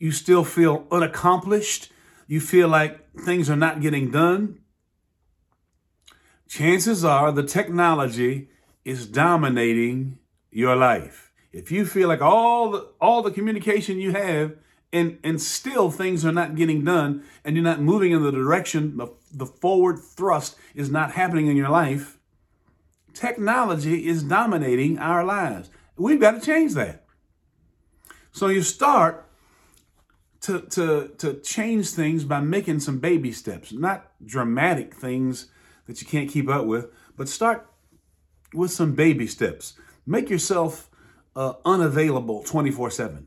you 0.00 0.10
still 0.10 0.42
feel 0.42 0.84
unaccomplished, 0.90 1.92
you 2.26 2.40
feel 2.40 2.66
like 2.66 3.08
things 3.20 3.48
are 3.48 3.56
not 3.56 3.80
getting 3.80 4.10
done, 4.10 4.58
chances 6.48 7.04
are 7.04 7.30
the 7.30 7.44
technology 7.44 8.48
is 8.84 9.06
dominating 9.06 10.18
your 10.50 10.74
life. 10.74 11.30
If 11.52 11.70
you 11.70 11.86
feel 11.86 12.08
like 12.08 12.20
all 12.20 12.72
the 12.72 12.88
all 13.00 13.22
the 13.22 13.30
communication 13.30 14.00
you 14.00 14.10
have 14.10 14.56
and 14.92 15.18
and 15.22 15.40
still 15.40 15.90
things 15.90 16.24
are 16.24 16.32
not 16.32 16.54
getting 16.54 16.84
done 16.84 17.24
and 17.44 17.56
you're 17.56 17.64
not 17.64 17.80
moving 17.80 18.12
in 18.12 18.22
the 18.22 18.32
direction 18.32 18.96
the, 18.96 19.08
the 19.32 19.46
forward 19.46 19.98
thrust 19.98 20.56
is 20.74 20.90
not 20.90 21.12
happening 21.12 21.46
in 21.46 21.56
your 21.56 21.68
life, 21.68 22.18
technology 23.12 24.06
is 24.06 24.22
dominating 24.22 24.98
our 24.98 25.24
lives. 25.24 25.70
We've 25.96 26.20
got 26.20 26.40
to 26.40 26.40
change 26.40 26.74
that. 26.74 27.04
So 28.32 28.48
you 28.48 28.62
start 28.62 29.28
to, 30.42 30.60
to, 30.60 31.10
to 31.18 31.34
change 31.40 31.90
things 31.90 32.24
by 32.24 32.40
making 32.40 32.80
some 32.80 32.98
baby 32.98 33.32
steps, 33.32 33.72
not 33.72 34.12
dramatic 34.24 34.94
things 34.94 35.48
that 35.86 36.00
you 36.00 36.06
can't 36.06 36.30
keep 36.30 36.48
up 36.48 36.66
with, 36.66 36.86
but 37.16 37.28
start 37.28 37.66
with 38.54 38.70
some 38.70 38.94
baby 38.94 39.26
steps. 39.26 39.74
Make 40.06 40.30
yourself 40.30 40.88
uh, 41.34 41.54
unavailable 41.64 42.44
24 42.44 42.90
7. 42.90 43.26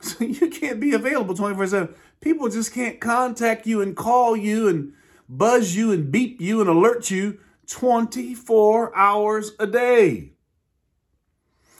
So 0.02 0.24
you 0.24 0.48
can't 0.48 0.80
be 0.80 0.94
available 0.94 1.34
24 1.34 1.66
7. 1.66 1.94
People 2.22 2.48
just 2.48 2.72
can't 2.72 3.00
contact 3.00 3.66
you 3.66 3.82
and 3.82 3.94
call 3.94 4.34
you 4.34 4.66
and 4.66 4.94
buzz 5.28 5.76
you 5.76 5.92
and 5.92 6.10
beep 6.10 6.40
you 6.40 6.60
and 6.60 6.70
alert 6.70 7.10
you 7.10 7.38
24 7.66 8.96
hours 8.96 9.52
a 9.58 9.66
day. 9.66 10.32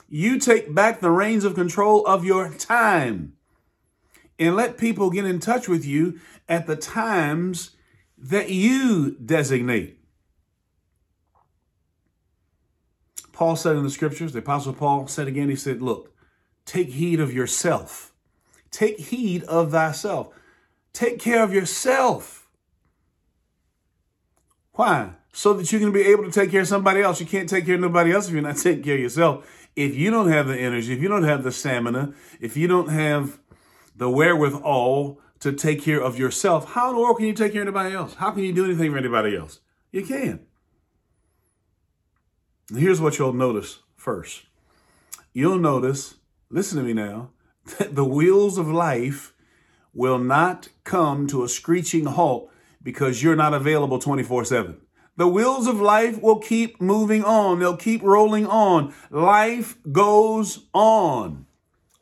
You 0.08 0.38
take 0.38 0.74
back 0.74 1.00
the 1.00 1.10
reins 1.10 1.44
of 1.44 1.54
control 1.54 2.04
of 2.06 2.24
your 2.24 2.52
time 2.52 3.34
and 4.38 4.56
let 4.56 4.78
people 4.78 5.10
get 5.10 5.24
in 5.24 5.38
touch 5.38 5.68
with 5.68 5.84
you 5.84 6.20
at 6.48 6.66
the 6.66 6.76
times 6.76 7.70
that 8.18 8.50
you 8.50 9.16
designate. 9.24 9.98
Paul 13.32 13.56
said 13.56 13.76
in 13.76 13.84
the 13.84 13.90
scriptures, 13.90 14.32
the 14.32 14.40
Apostle 14.40 14.74
Paul 14.74 15.06
said 15.06 15.26
again, 15.26 15.48
he 15.48 15.56
said, 15.56 15.80
Look, 15.80 16.14
take 16.66 16.90
heed 16.90 17.20
of 17.20 17.32
yourself. 17.32 18.09
Take 18.70 18.98
heed 18.98 19.44
of 19.44 19.72
thyself. 19.72 20.28
Take 20.92 21.18
care 21.18 21.42
of 21.42 21.52
yourself. 21.52 22.48
Why? 24.72 25.10
So 25.32 25.52
that 25.54 25.70
you 25.72 25.78
can 25.78 25.92
be 25.92 26.02
able 26.02 26.24
to 26.24 26.30
take 26.30 26.50
care 26.50 26.62
of 26.62 26.68
somebody 26.68 27.02
else. 27.02 27.20
You 27.20 27.26
can't 27.26 27.48
take 27.48 27.66
care 27.66 27.76
of 27.76 27.80
nobody 27.80 28.12
else 28.12 28.26
if 28.26 28.32
you're 28.32 28.42
not 28.42 28.56
taking 28.62 28.82
care 28.82 28.94
of 28.94 29.00
yourself. 29.00 29.68
If 29.76 29.94
you 29.96 30.10
don't 30.10 30.28
have 30.28 30.48
the 30.48 30.58
energy, 30.58 30.92
if 30.92 31.00
you 31.00 31.08
don't 31.08 31.24
have 31.24 31.44
the 31.44 31.52
stamina, 31.52 32.14
if 32.40 32.56
you 32.56 32.66
don't 32.66 32.88
have 32.88 33.38
the 33.94 34.10
wherewithal 34.10 35.20
to 35.40 35.52
take 35.52 35.82
care 35.82 36.00
of 36.00 36.18
yourself, 36.18 36.72
how 36.72 36.90
in 36.90 36.96
the 36.96 37.02
world 37.02 37.18
can 37.18 37.26
you 37.26 37.32
take 37.32 37.52
care 37.52 37.62
of 37.62 37.68
anybody 37.68 37.94
else? 37.94 38.14
How 38.14 38.30
can 38.30 38.42
you 38.42 38.52
do 38.52 38.64
anything 38.64 38.90
for 38.90 38.98
anybody 38.98 39.36
else? 39.36 39.60
You 39.92 40.04
can. 40.04 40.46
Here's 42.74 43.00
what 43.00 43.18
you'll 43.18 43.32
notice 43.32 43.80
first. 43.96 44.42
You'll 45.32 45.58
notice, 45.58 46.16
listen 46.50 46.78
to 46.78 46.84
me 46.84 46.92
now, 46.92 47.30
that 47.78 47.94
the 47.94 48.04
wheels 48.04 48.58
of 48.58 48.68
life 48.68 49.32
will 49.92 50.18
not 50.18 50.68
come 50.84 51.26
to 51.28 51.42
a 51.42 51.48
screeching 51.48 52.06
halt 52.06 52.50
because 52.82 53.22
you're 53.22 53.36
not 53.36 53.54
available 53.54 53.98
24 53.98 54.44
7. 54.44 54.76
The 55.16 55.28
wheels 55.28 55.66
of 55.66 55.80
life 55.80 56.22
will 56.22 56.38
keep 56.38 56.80
moving 56.80 57.24
on. 57.24 57.58
They'll 57.58 57.76
keep 57.76 58.02
rolling 58.02 58.46
on. 58.46 58.94
Life 59.10 59.76
goes 59.92 60.66
on 60.72 61.46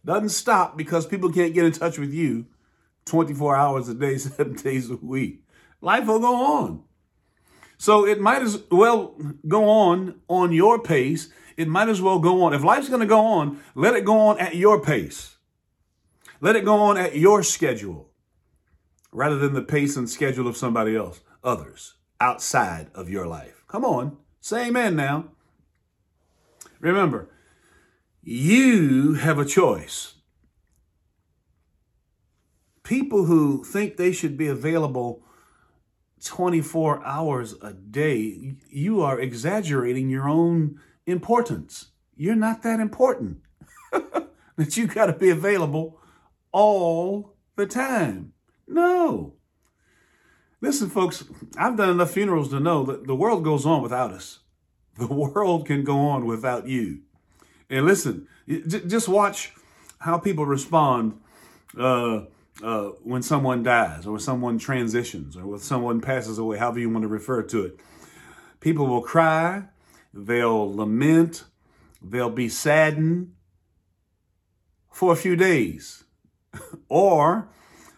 doesn't 0.09 0.31
stop 0.31 0.77
because 0.77 1.07
people 1.07 1.31
can't 1.31 1.53
get 1.53 1.67
in 1.67 1.73
touch 1.73 1.99
with 1.99 2.13
you 2.13 2.47
24 3.05 3.55
hours 3.55 3.89
a 3.89 3.95
day, 3.95 4.17
seven 4.19 4.55
days 4.55 4.91
a 4.91 4.97
week. 4.97 5.43
Life 5.81 6.07
will 6.07 6.19
go 6.19 6.35
on. 6.35 6.83
So 7.77 8.07
it 8.07 8.21
might 8.21 8.43
as 8.43 8.63
well 8.71 9.15
go 9.47 9.69
on 9.69 10.21
on 10.27 10.53
your 10.53 10.81
pace. 10.81 11.29
It 11.57 11.69
might 11.69 11.89
as 11.89 12.03
well 12.03 12.19
go 12.19 12.43
on. 12.43 12.55
If 12.55 12.65
life's 12.65 12.89
going 12.89 13.01
to 13.01 13.07
go 13.07 13.21
on, 13.21 13.61
let 13.75 13.95
it 13.95 14.05
go 14.05 14.19
on 14.19 14.41
at 14.41 14.57
your 14.57 14.81
pace. 14.81 15.37
Let 16.41 16.57
it 16.57 16.65
go 16.65 16.77
on 16.77 16.97
at 16.97 17.17
your 17.17 17.43
schedule 17.43 18.11
rather 19.13 19.39
than 19.39 19.55
the 19.55 19.63
pace 19.63 19.97
and 19.97 20.09
schedule 20.09 20.47
of 20.47 20.57
somebody 20.57 20.95
else, 20.95 21.21
others 21.43 21.95
outside 22.21 22.89
of 22.95 23.09
your 23.09 23.27
life. 23.27 23.65
Come 23.67 23.85
on, 23.85 24.19
say 24.41 24.69
amen 24.69 24.97
now. 24.97 25.33
Remember, 26.81 27.29
you 28.23 29.15
have 29.15 29.39
a 29.39 29.45
choice. 29.45 30.15
People 32.85 33.25
who 33.25 33.65
think 33.65 33.97
they 33.97 34.13
should 34.13 34.37
be 34.37 34.47
available 34.47 35.23
24 36.25 37.05
hours 37.05 37.55
a 37.63 37.73
day, 37.73 38.57
you 38.71 39.03
are 39.03 39.21
exaggerating 39.21 40.09
your 40.09 40.29
own 40.29 40.81
importance. 41.07 41.89
You're 42.17 42.35
not 42.35 42.63
that 42.63 42.81
important. 42.81 43.39
that 44.57 44.77
you 44.77 44.87
got 44.87 45.07
to 45.07 45.13
be 45.13 45.31
available 45.31 45.98
all 46.59 47.37
the 47.55 47.67
time. 47.67 48.33
No. 48.67 49.35
Listen, 50.61 50.91
folks, 50.91 51.25
I've 51.57 51.77
done 51.77 51.91
enough 51.91 52.11
funerals 52.11 52.51
to 52.51 52.59
know 52.59 52.83
that 52.83 53.07
the 53.07 53.15
world 53.15 53.45
goes 53.45 53.65
on 53.65 53.81
without 53.81 54.11
us. 54.11 54.41
The 54.97 55.07
world 55.35 55.67
can 55.67 55.85
go 55.85 56.01
on 56.01 56.27
without 56.27 56.67
you. 56.67 57.03
And 57.71 57.87
listen, 57.87 58.27
just 58.49 59.07
watch 59.09 59.53
how 60.01 60.19
people 60.19 60.47
respond 60.47 61.21
uh, 61.79 62.23
uh, 62.61 62.85
when 63.05 63.23
someone 63.23 63.63
dies 63.63 64.05
or 64.05 64.13
when 64.13 64.21
someone 64.21 64.59
transitions 64.59 65.37
or 65.37 65.47
when 65.47 65.61
someone 65.61 66.01
passes 66.01 66.39
away, 66.39 66.59
however 66.59 66.81
you 66.81 66.91
want 66.91 67.03
to 67.03 67.09
refer 67.09 67.45
to 67.45 67.67
it. 67.67 67.79
People 68.59 68.89
will 68.89 69.03
cry, 69.03 69.63
they'll 70.13 70.75
lament, 70.75 71.45
they'll 72.03 72.31
be 72.31 72.49
saddened 72.49 73.33
for 74.91 75.13
a 75.13 75.17
few 75.17 75.37
days 75.37 76.03
or 76.89 77.49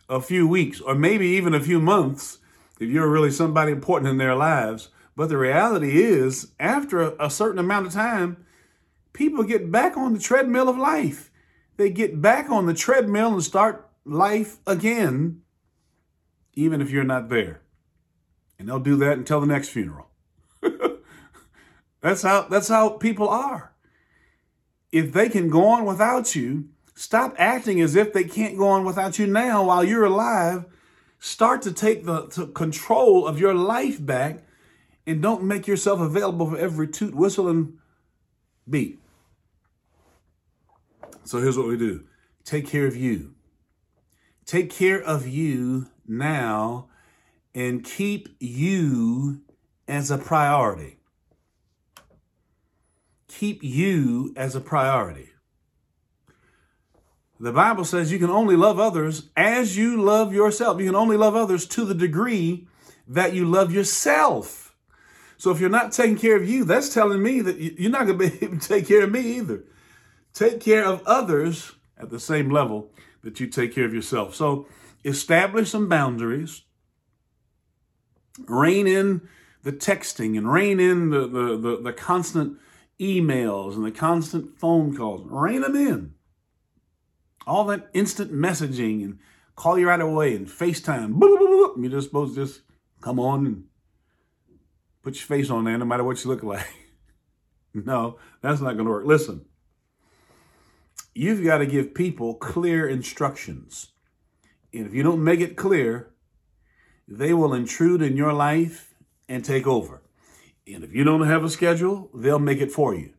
a 0.08 0.20
few 0.20 0.46
weeks 0.46 0.80
or 0.80 0.94
maybe 0.94 1.26
even 1.28 1.54
a 1.54 1.60
few 1.60 1.80
months 1.80 2.38
if 2.80 2.88
you're 2.88 3.10
really 3.10 3.30
somebody 3.30 3.70
important 3.72 4.10
in 4.10 4.18
their 4.18 4.34
lives. 4.34 4.88
But 5.16 5.28
the 5.28 5.36
reality 5.36 6.02
is, 6.02 6.52
after 6.58 7.14
a 7.20 7.28
certain 7.28 7.58
amount 7.58 7.86
of 7.86 7.92
time, 7.92 8.44
people 9.12 9.44
get 9.44 9.70
back 9.70 9.96
on 9.96 10.14
the 10.14 10.18
treadmill 10.18 10.68
of 10.68 10.78
life. 10.78 11.30
They 11.76 11.90
get 11.90 12.22
back 12.22 12.48
on 12.50 12.66
the 12.66 12.74
treadmill 12.74 13.34
and 13.34 13.42
start 13.42 13.88
life 14.04 14.58
again, 14.66 15.42
even 16.54 16.80
if 16.80 16.90
you're 16.90 17.04
not 17.04 17.28
there. 17.28 17.60
And 18.58 18.68
they'll 18.68 18.80
do 18.80 18.96
that 18.96 19.18
until 19.18 19.40
the 19.40 19.46
next 19.46 19.68
funeral. 19.68 20.08
that's 22.00 22.22
how 22.22 22.42
that's 22.42 22.68
how 22.68 22.90
people 22.90 23.28
are. 23.28 23.74
If 24.92 25.12
they 25.12 25.28
can 25.28 25.48
go 25.48 25.66
on 25.66 25.84
without 25.84 26.34
you, 26.34 26.68
stop 27.00 27.34
acting 27.38 27.80
as 27.80 27.96
if 27.96 28.12
they 28.12 28.24
can't 28.24 28.58
go 28.58 28.68
on 28.68 28.84
without 28.84 29.18
you 29.18 29.26
now 29.26 29.64
while 29.64 29.82
you're 29.82 30.04
alive. 30.04 30.66
Start 31.18 31.62
to 31.62 31.72
take 31.72 32.04
the 32.04 32.26
to 32.28 32.46
control 32.48 33.26
of 33.26 33.40
your 33.40 33.54
life 33.54 34.04
back 34.04 34.44
and 35.06 35.22
don't 35.22 35.42
make 35.42 35.66
yourself 35.66 35.98
available 35.98 36.50
for 36.50 36.58
every 36.58 36.86
toot, 36.86 37.14
whistle, 37.14 37.48
and 37.48 37.78
beat. 38.68 38.98
So 41.24 41.40
here's 41.40 41.56
what 41.56 41.68
we 41.68 41.78
do 41.78 42.04
take 42.44 42.66
care 42.66 42.86
of 42.86 42.94
you. 42.94 43.34
Take 44.44 44.70
care 44.70 45.00
of 45.02 45.26
you 45.26 45.86
now 46.06 46.88
and 47.54 47.82
keep 47.82 48.28
you 48.38 49.40
as 49.88 50.10
a 50.10 50.18
priority. 50.18 50.98
Keep 53.26 53.62
you 53.62 54.34
as 54.36 54.54
a 54.54 54.60
priority. 54.60 55.30
The 57.42 57.52
Bible 57.52 57.86
says 57.86 58.12
you 58.12 58.18
can 58.18 58.30
only 58.30 58.54
love 58.54 58.78
others 58.78 59.30
as 59.34 59.74
you 59.74 60.00
love 60.00 60.34
yourself. 60.34 60.78
You 60.78 60.86
can 60.86 60.94
only 60.94 61.16
love 61.16 61.34
others 61.34 61.66
to 61.68 61.86
the 61.86 61.94
degree 61.94 62.68
that 63.08 63.32
you 63.32 63.46
love 63.46 63.72
yourself. 63.72 64.76
So 65.38 65.50
if 65.50 65.58
you're 65.58 65.70
not 65.70 65.90
taking 65.90 66.18
care 66.18 66.36
of 66.36 66.46
you, 66.46 66.64
that's 66.64 66.92
telling 66.92 67.22
me 67.22 67.40
that 67.40 67.56
you're 67.56 67.90
not 67.90 68.06
going 68.06 68.18
to 68.18 68.30
be 68.30 68.38
able 68.44 68.58
to 68.58 68.68
take 68.68 68.86
care 68.86 69.04
of 69.04 69.10
me 69.10 69.20
either. 69.38 69.64
Take 70.34 70.60
care 70.60 70.84
of 70.84 71.02
others 71.06 71.72
at 71.96 72.10
the 72.10 72.20
same 72.20 72.50
level 72.50 72.90
that 73.22 73.40
you 73.40 73.46
take 73.46 73.74
care 73.74 73.86
of 73.86 73.94
yourself. 73.94 74.34
So 74.34 74.66
establish 75.02 75.70
some 75.70 75.88
boundaries, 75.88 76.64
rein 78.46 78.86
in 78.86 79.26
the 79.62 79.72
texting 79.72 80.36
and 80.36 80.52
rein 80.52 80.78
in 80.78 81.08
the, 81.08 81.26
the, 81.26 81.56
the, 81.56 81.80
the 81.84 81.92
constant 81.94 82.58
emails 83.00 83.76
and 83.76 83.84
the 83.84 83.90
constant 83.90 84.58
phone 84.58 84.94
calls. 84.94 85.22
Rein 85.24 85.62
them 85.62 85.74
in. 85.74 86.14
All 87.46 87.64
that 87.64 87.88
instant 87.92 88.32
messaging 88.32 89.04
and 89.04 89.18
call 89.56 89.78
you 89.78 89.88
right 89.88 90.00
away 90.00 90.34
and 90.34 90.46
FaceTime. 90.46 91.18
You're 91.20 91.90
just 91.90 92.08
supposed 92.08 92.34
to 92.34 92.46
just 92.46 92.62
come 93.00 93.18
on 93.18 93.46
and 93.46 93.64
put 95.02 95.14
your 95.14 95.26
face 95.26 95.50
on 95.50 95.64
there 95.64 95.78
no 95.78 95.84
matter 95.84 96.04
what 96.04 96.22
you 96.22 96.30
look 96.30 96.42
like. 96.42 96.66
no, 97.74 98.18
that's 98.42 98.60
not 98.60 98.74
going 98.74 98.84
to 98.84 98.90
work. 98.90 99.06
Listen, 99.06 99.44
you've 101.14 101.44
got 101.44 101.58
to 101.58 101.66
give 101.66 101.94
people 101.94 102.34
clear 102.34 102.88
instructions. 102.88 103.88
And 104.72 104.86
if 104.86 104.94
you 104.94 105.02
don't 105.02 105.24
make 105.24 105.40
it 105.40 105.56
clear, 105.56 106.10
they 107.08 107.34
will 107.34 107.54
intrude 107.54 108.02
in 108.02 108.16
your 108.16 108.32
life 108.32 108.94
and 109.28 109.44
take 109.44 109.66
over. 109.66 110.02
And 110.66 110.84
if 110.84 110.94
you 110.94 111.04
don't 111.04 111.26
have 111.26 111.44
a 111.44 111.50
schedule, 111.50 112.10
they'll 112.14 112.38
make 112.38 112.60
it 112.60 112.70
for 112.70 112.94
you. 112.94 113.14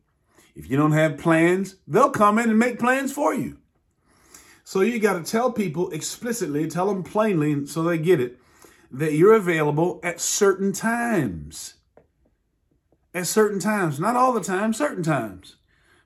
If 0.54 0.70
you 0.70 0.76
don't 0.76 0.92
have 0.92 1.18
plans, 1.18 1.76
they'll 1.86 2.10
come 2.10 2.38
in 2.38 2.50
and 2.50 2.58
make 2.58 2.78
plans 2.78 3.12
for 3.12 3.34
you. 3.34 3.58
So 4.64 4.80
you 4.80 4.98
got 4.98 5.14
to 5.14 5.30
tell 5.30 5.52
people 5.52 5.90
explicitly, 5.90 6.68
tell 6.68 6.86
them 6.86 7.02
plainly 7.02 7.66
so 7.66 7.82
they 7.82 7.98
get 7.98 8.20
it, 8.20 8.38
that 8.90 9.14
you're 9.14 9.34
available 9.34 10.00
at 10.02 10.20
certain 10.20 10.72
times. 10.72 11.74
At 13.14 13.26
certain 13.26 13.58
times, 13.58 14.00
not 14.00 14.16
all 14.16 14.32
the 14.32 14.40
time, 14.42 14.72
certain 14.72 15.02
times 15.02 15.56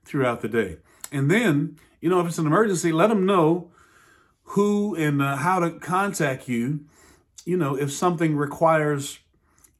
throughout 0.04 0.40
the 0.40 0.48
day. 0.48 0.78
And 1.12 1.30
then, 1.30 1.78
you 2.00 2.08
know, 2.08 2.20
if 2.20 2.26
it's 2.26 2.38
an 2.38 2.46
emergency, 2.46 2.92
let 2.92 3.08
them 3.08 3.26
know 3.26 3.70
who 4.50 4.94
and 4.94 5.22
uh, 5.22 5.36
how 5.36 5.60
to 5.60 5.70
contact 5.70 6.48
you. 6.48 6.80
You 7.44 7.56
know, 7.56 7.76
if 7.76 7.92
something 7.92 8.36
requires 8.36 9.20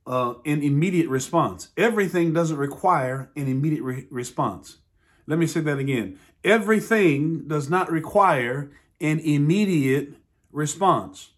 uh, 0.07 0.35
an 0.45 0.62
immediate 0.62 1.09
response. 1.09 1.69
Everything 1.77 2.33
doesn't 2.33 2.57
require 2.57 3.31
an 3.37 3.49
immediate 3.49 3.83
re- 3.83 4.07
response. 4.11 4.79
Let 5.27 5.39
me 5.39 5.47
say 5.47 5.61
that 5.61 5.79
again. 5.79 6.19
Everything 6.47 7.49
does 7.49 7.69
not 7.69 7.91
require 7.91 8.71
an 9.01 9.19
immediate 9.19 10.15
response. 10.53 11.31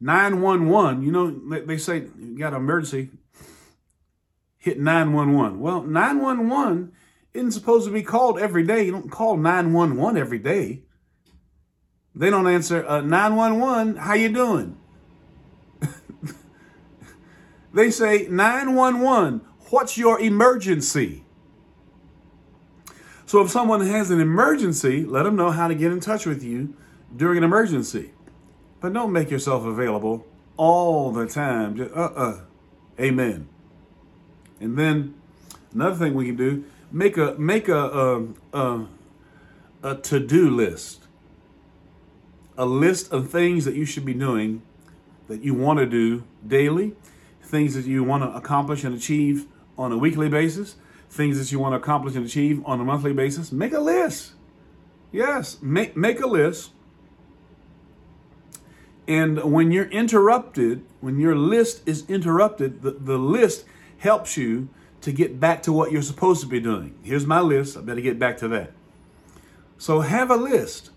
911, 0.00 1.02
you 1.02 1.12
know, 1.12 1.30
they 1.30 1.78
say 1.78 2.08
you 2.18 2.36
got 2.36 2.52
an 2.52 2.60
emergency, 2.60 3.10
hit 4.58 4.80
911. 4.80 5.60
Well, 5.60 5.82
911 5.82 6.92
isn't 7.34 7.52
supposed 7.52 7.86
to 7.86 7.92
be 7.92 8.02
called 8.02 8.40
every 8.40 8.64
day. 8.64 8.82
You 8.82 8.90
don't 8.90 9.10
call 9.10 9.36
911 9.36 10.20
every 10.20 10.40
day. 10.40 10.82
They 12.16 12.28
don't 12.28 12.48
answer 12.48 12.84
uh, 12.84 13.00
911, 13.00 13.94
how 13.94 14.14
you 14.14 14.28
doing? 14.28 14.76
they 17.72 17.92
say 17.92 18.26
911, 18.28 19.40
what's 19.70 19.96
your 19.96 20.18
emergency? 20.18 21.24
So 23.28 23.42
if 23.42 23.50
someone 23.50 23.82
has 23.82 24.10
an 24.10 24.22
emergency, 24.22 25.04
let 25.04 25.24
them 25.24 25.36
know 25.36 25.50
how 25.50 25.68
to 25.68 25.74
get 25.74 25.92
in 25.92 26.00
touch 26.00 26.24
with 26.24 26.42
you 26.42 26.74
during 27.14 27.36
an 27.36 27.44
emergency. 27.44 28.12
But 28.80 28.94
don't 28.94 29.12
make 29.12 29.30
yourself 29.30 29.66
available 29.66 30.26
all 30.56 31.12
the 31.12 31.26
time. 31.26 31.76
Just, 31.76 31.94
uh-uh. 31.94 32.40
Amen. 32.98 33.46
And 34.60 34.78
then 34.78 35.14
another 35.74 35.94
thing 35.94 36.14
we 36.14 36.24
can 36.24 36.36
do, 36.36 36.64
make 36.90 37.18
a 37.18 37.34
make 37.34 37.68
a 37.68 37.76
a, 37.76 38.26
a, 38.54 38.86
a 39.82 39.94
to-do 39.96 40.48
list. 40.48 41.02
A 42.56 42.64
list 42.64 43.12
of 43.12 43.30
things 43.30 43.66
that 43.66 43.74
you 43.74 43.84
should 43.84 44.06
be 44.06 44.14
doing 44.14 44.62
that 45.26 45.42
you 45.42 45.52
want 45.52 45.80
to 45.80 45.86
do 45.86 46.24
daily, 46.46 46.94
things 47.42 47.74
that 47.74 47.84
you 47.84 48.02
want 48.04 48.22
to 48.22 48.30
accomplish 48.30 48.84
and 48.84 48.96
achieve 48.96 49.46
on 49.76 49.92
a 49.92 49.98
weekly 49.98 50.30
basis, 50.30 50.76
things 51.08 51.38
that 51.38 51.50
you 51.52 51.58
want 51.58 51.72
to 51.72 51.76
accomplish 51.76 52.14
and 52.14 52.24
achieve 52.24 52.62
on 52.66 52.80
a 52.80 52.84
monthly 52.84 53.12
basis, 53.12 53.50
make 53.50 53.72
a 53.72 53.80
list. 53.80 54.32
Yes, 55.10 55.58
make, 55.62 55.96
make 55.96 56.20
a 56.20 56.26
list. 56.26 56.70
And 59.06 59.42
when 59.52 59.70
you're 59.70 59.88
interrupted, 59.88 60.84
when 61.00 61.18
your 61.18 61.34
list 61.34 61.82
is 61.86 62.08
interrupted, 62.10 62.82
the, 62.82 62.90
the 62.90 63.16
list 63.16 63.64
helps 63.98 64.36
you 64.36 64.68
to 65.00 65.12
get 65.12 65.40
back 65.40 65.62
to 65.62 65.72
what 65.72 65.90
you're 65.92 66.02
supposed 66.02 66.42
to 66.42 66.46
be 66.46 66.60
doing. 66.60 66.98
Here's 67.02 67.24
my 67.24 67.40
list. 67.40 67.76
I 67.76 67.80
better 67.80 68.00
get 68.00 68.18
back 68.18 68.36
to 68.38 68.48
that. 68.48 68.72
So 69.78 70.00
have 70.00 70.30
a 70.30 70.36
list. 70.36 70.90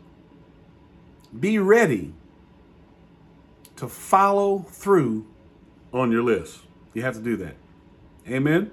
Be 1.37 1.57
ready 1.57 2.13
to 3.77 3.87
follow 3.87 4.65
through 4.69 5.25
on 5.93 6.11
your 6.11 6.23
list. 6.23 6.59
You 6.93 7.03
have 7.03 7.15
to 7.15 7.21
do 7.21 7.37
that. 7.37 7.55
Amen. 8.27 8.71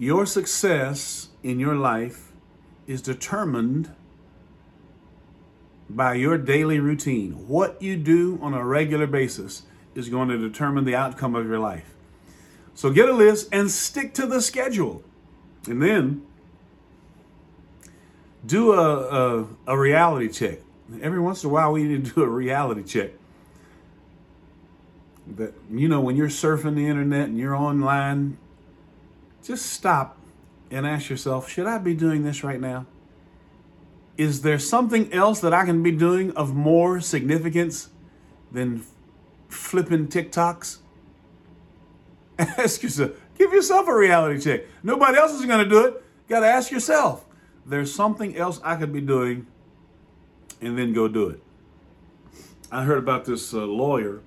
Your 0.00 0.24
success 0.24 1.28
in 1.42 1.60
your 1.60 1.74
life 1.74 2.32
is 2.86 3.02
determined 3.02 3.94
by 5.90 6.14
your 6.14 6.38
daily 6.38 6.80
routine. 6.80 7.46
What 7.46 7.82
you 7.82 7.98
do 7.98 8.38
on 8.40 8.54
a 8.54 8.64
regular 8.64 9.06
basis 9.06 9.64
is 9.94 10.08
going 10.08 10.30
to 10.30 10.38
determine 10.38 10.86
the 10.86 10.94
outcome 10.94 11.34
of 11.34 11.46
your 11.46 11.58
life. 11.58 11.94
So 12.72 12.90
get 12.90 13.10
a 13.10 13.12
list 13.12 13.50
and 13.52 13.70
stick 13.70 14.14
to 14.14 14.26
the 14.26 14.40
schedule. 14.40 15.02
And 15.68 15.82
then 15.82 16.22
do 18.46 18.72
a, 18.72 19.42
a, 19.42 19.46
a 19.66 19.78
reality 19.78 20.30
check. 20.30 20.60
Every 21.02 21.20
once 21.20 21.44
in 21.44 21.50
a 21.50 21.52
while, 21.52 21.72
we 21.72 21.84
need 21.84 22.06
to 22.06 22.14
do 22.14 22.22
a 22.22 22.26
reality 22.26 22.84
check. 22.84 23.10
But 25.26 25.52
you 25.70 25.88
know, 25.88 26.00
when 26.00 26.16
you're 26.16 26.28
surfing 26.28 26.74
the 26.74 26.88
internet 26.88 27.28
and 27.28 27.36
you're 27.36 27.54
online 27.54 28.38
just 29.42 29.66
stop 29.66 30.18
and 30.70 30.86
ask 30.86 31.10
yourself 31.10 31.48
should 31.48 31.66
I 31.66 31.78
be 31.78 31.94
doing 31.94 32.22
this 32.22 32.44
right 32.44 32.60
now? 32.60 32.86
Is 34.16 34.42
there 34.42 34.58
something 34.58 35.12
else 35.12 35.40
that 35.40 35.54
I 35.54 35.64
can 35.64 35.82
be 35.82 35.92
doing 35.92 36.30
of 36.32 36.54
more 36.54 37.00
significance 37.00 37.88
than 38.52 38.84
flipping 39.48 40.08
TikToks? 40.08 40.78
Ask 42.38 42.82
yourself, 42.82 43.12
give 43.38 43.52
yourself 43.52 43.88
a 43.88 43.94
reality 43.94 44.40
check. 44.40 44.62
Nobody 44.82 45.16
else 45.16 45.32
is 45.32 45.44
going 45.46 45.64
to 45.64 45.68
do 45.68 45.86
it. 45.86 45.94
You 46.28 46.36
got 46.36 46.40
to 46.40 46.46
ask 46.46 46.70
yourself, 46.70 47.26
there's 47.66 47.94
something 47.94 48.36
else 48.36 48.60
I 48.62 48.76
could 48.76 48.92
be 48.92 49.00
doing, 49.00 49.46
and 50.60 50.78
then 50.78 50.92
go 50.92 51.08
do 51.08 51.28
it. 51.28 51.42
I 52.72 52.84
heard 52.84 52.98
about 52.98 53.24
this 53.24 53.52
uh, 53.52 53.58
lawyer 53.58 54.20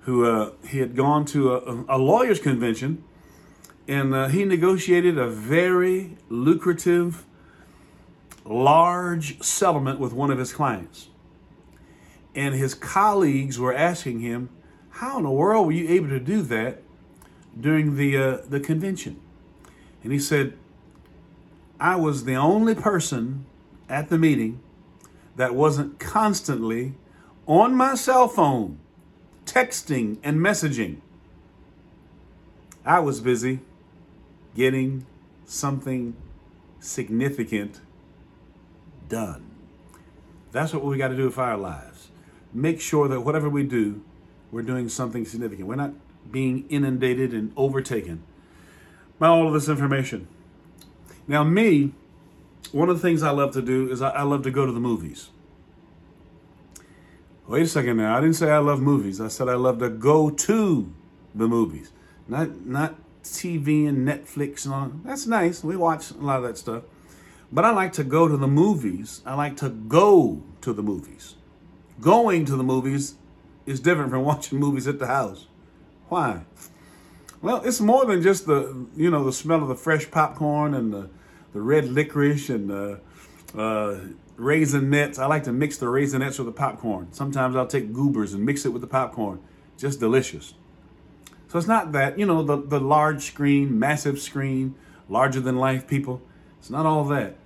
who 0.00 0.24
uh, 0.24 0.52
he 0.66 0.78
had 0.78 0.96
gone 0.96 1.24
to 1.26 1.54
a, 1.54 1.84
a 1.88 1.98
lawyer's 1.98 2.40
convention 2.40 3.04
and 3.88 4.14
uh, 4.14 4.28
he 4.28 4.44
negotiated 4.44 5.18
a 5.18 5.26
very 5.26 6.16
lucrative, 6.28 7.24
large 8.44 9.42
settlement 9.42 9.98
with 9.98 10.12
one 10.12 10.30
of 10.30 10.38
his 10.38 10.52
clients. 10.52 11.08
And 12.34 12.54
his 12.54 12.74
colleagues 12.74 13.58
were 13.58 13.74
asking 13.74 14.20
him, 14.20 14.50
How 14.90 15.18
in 15.18 15.24
the 15.24 15.30
world 15.30 15.66
were 15.66 15.72
you 15.72 15.88
able 15.88 16.08
to 16.08 16.20
do 16.20 16.42
that 16.42 16.82
during 17.58 17.96
the, 17.96 18.16
uh, 18.16 18.38
the 18.48 18.60
convention? 18.60 19.20
And 20.02 20.12
he 20.12 20.18
said, 20.18 20.54
I 21.78 21.96
was 21.96 22.24
the 22.24 22.36
only 22.36 22.74
person 22.74 23.44
at 23.88 24.08
the 24.08 24.18
meeting 24.18 24.60
that 25.36 25.54
wasn't 25.54 25.98
constantly 25.98 26.94
on 27.46 27.74
my 27.74 27.96
cell 27.96 28.28
phone, 28.28 28.78
texting 29.44 30.18
and 30.22 30.38
messaging. 30.38 30.98
I 32.84 33.00
was 33.00 33.20
busy 33.20 33.60
getting 34.54 35.06
something 35.44 36.16
significant 36.80 37.80
done. 39.08 39.50
That's 40.50 40.72
what 40.72 40.84
we 40.84 40.98
got 40.98 41.08
to 41.08 41.16
do 41.16 41.24
with 41.26 41.38
our 41.38 41.56
lives. 41.56 42.08
Make 42.52 42.80
sure 42.80 43.08
that 43.08 43.20
whatever 43.20 43.48
we 43.48 43.64
do, 43.64 44.02
we're 44.50 44.62
doing 44.62 44.88
something 44.88 45.24
significant. 45.24 45.66
We're 45.66 45.76
not 45.76 45.92
being 46.30 46.66
inundated 46.68 47.32
and 47.32 47.52
overtaken 47.56 48.22
by 49.18 49.28
all 49.28 49.46
of 49.46 49.54
this 49.54 49.68
information. 49.68 50.28
Now, 51.26 51.44
me, 51.44 51.92
one 52.72 52.88
of 52.88 52.96
the 52.96 53.02
things 53.02 53.22
I 53.22 53.30
love 53.30 53.52
to 53.52 53.62
do 53.62 53.90
is 53.90 54.02
I, 54.02 54.22
love 54.22 54.42
to 54.42 54.50
go 54.50 54.66
to 54.66 54.72
the 54.72 54.80
movies. 54.80 55.30
Wait 57.46 57.62
a 57.62 57.66
second 57.66 57.96
now. 57.96 58.16
I 58.16 58.20
didn't 58.20 58.36
say 58.36 58.50
I 58.50 58.58
love 58.58 58.80
movies. 58.80 59.20
I 59.20 59.28
said 59.28 59.48
I 59.48 59.54
love 59.54 59.78
to 59.80 59.90
go 59.90 60.30
to 60.30 60.92
the 61.34 61.48
movies. 61.48 61.92
Not 62.28 62.64
not 62.64 62.94
TV 63.30 63.88
and 63.88 64.06
Netflix 64.06 64.64
and 64.64 64.74
all. 64.74 64.92
That's 65.04 65.26
nice. 65.26 65.62
We 65.62 65.76
watch 65.76 66.10
a 66.10 66.14
lot 66.14 66.38
of 66.38 66.42
that 66.44 66.58
stuff. 66.58 66.84
But 67.50 67.64
I 67.64 67.70
like 67.70 67.92
to 67.94 68.04
go 68.04 68.28
to 68.28 68.36
the 68.36 68.48
movies. 68.48 69.20
I 69.26 69.34
like 69.34 69.56
to 69.58 69.68
go 69.68 70.42
to 70.62 70.72
the 70.72 70.82
movies. 70.82 71.36
Going 72.00 72.44
to 72.46 72.56
the 72.56 72.62
movies 72.64 73.16
is 73.66 73.80
different 73.80 74.10
from 74.10 74.24
watching 74.24 74.58
movies 74.58 74.88
at 74.88 74.98
the 74.98 75.06
house. 75.06 75.46
Why? 76.08 76.44
Well, 77.42 77.62
it's 77.64 77.80
more 77.80 78.06
than 78.06 78.22
just 78.22 78.46
the 78.46 78.86
you 78.96 79.10
know 79.10 79.24
the 79.24 79.32
smell 79.32 79.62
of 79.62 79.68
the 79.68 79.74
fresh 79.74 80.10
popcorn 80.10 80.74
and 80.74 80.92
the 80.92 81.10
the 81.52 81.60
red 81.60 81.86
licorice 81.86 82.48
and 82.48 82.70
the 82.70 83.00
uh, 83.54 83.98
Raisinets. 84.38 85.18
I 85.18 85.26
like 85.26 85.44
to 85.44 85.52
mix 85.52 85.76
the 85.76 85.86
Raisinets 85.86 86.38
with 86.38 86.46
the 86.46 86.52
popcorn. 86.52 87.08
Sometimes 87.12 87.56
I'll 87.56 87.66
take 87.66 87.92
goobers 87.92 88.32
and 88.32 88.44
mix 88.44 88.64
it 88.64 88.70
with 88.70 88.80
the 88.80 88.88
popcorn. 88.88 89.40
Just 89.76 90.00
delicious. 90.00 90.54
So 91.52 91.58
it's 91.58 91.68
not 91.68 91.92
that, 91.92 92.18
you 92.18 92.24
know, 92.24 92.42
the, 92.42 92.56
the 92.56 92.80
large 92.80 93.24
screen, 93.24 93.78
massive 93.78 94.18
screen, 94.18 94.74
larger 95.06 95.38
than 95.38 95.56
life 95.56 95.86
people. 95.86 96.22
It's 96.58 96.70
not 96.70 96.86
all 96.86 97.04
that. 97.08 97.36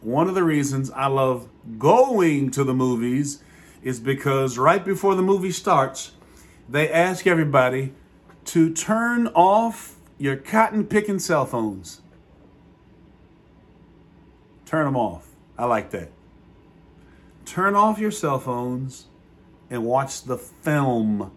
One 0.00 0.26
of 0.26 0.34
the 0.34 0.42
reasons 0.42 0.90
I 0.90 1.06
love 1.06 1.48
going 1.78 2.50
to 2.50 2.64
the 2.64 2.74
movies 2.74 3.44
is 3.80 4.00
because 4.00 4.58
right 4.58 4.84
before 4.84 5.14
the 5.14 5.22
movie 5.22 5.52
starts, 5.52 6.10
they 6.68 6.90
ask 6.90 7.28
everybody 7.28 7.92
to 8.46 8.74
turn 8.74 9.28
off 9.28 9.98
your 10.18 10.34
cotton 10.34 10.84
picking 10.84 11.20
cell 11.20 11.46
phones. 11.46 12.00
Turn 14.66 14.84
them 14.84 14.96
off. 14.96 15.28
I 15.56 15.66
like 15.66 15.90
that. 15.90 16.10
Turn 17.44 17.76
off 17.76 18.00
your 18.00 18.10
cell 18.10 18.40
phones 18.40 19.06
and 19.70 19.84
watch 19.84 20.24
the 20.24 20.38
film 20.38 21.30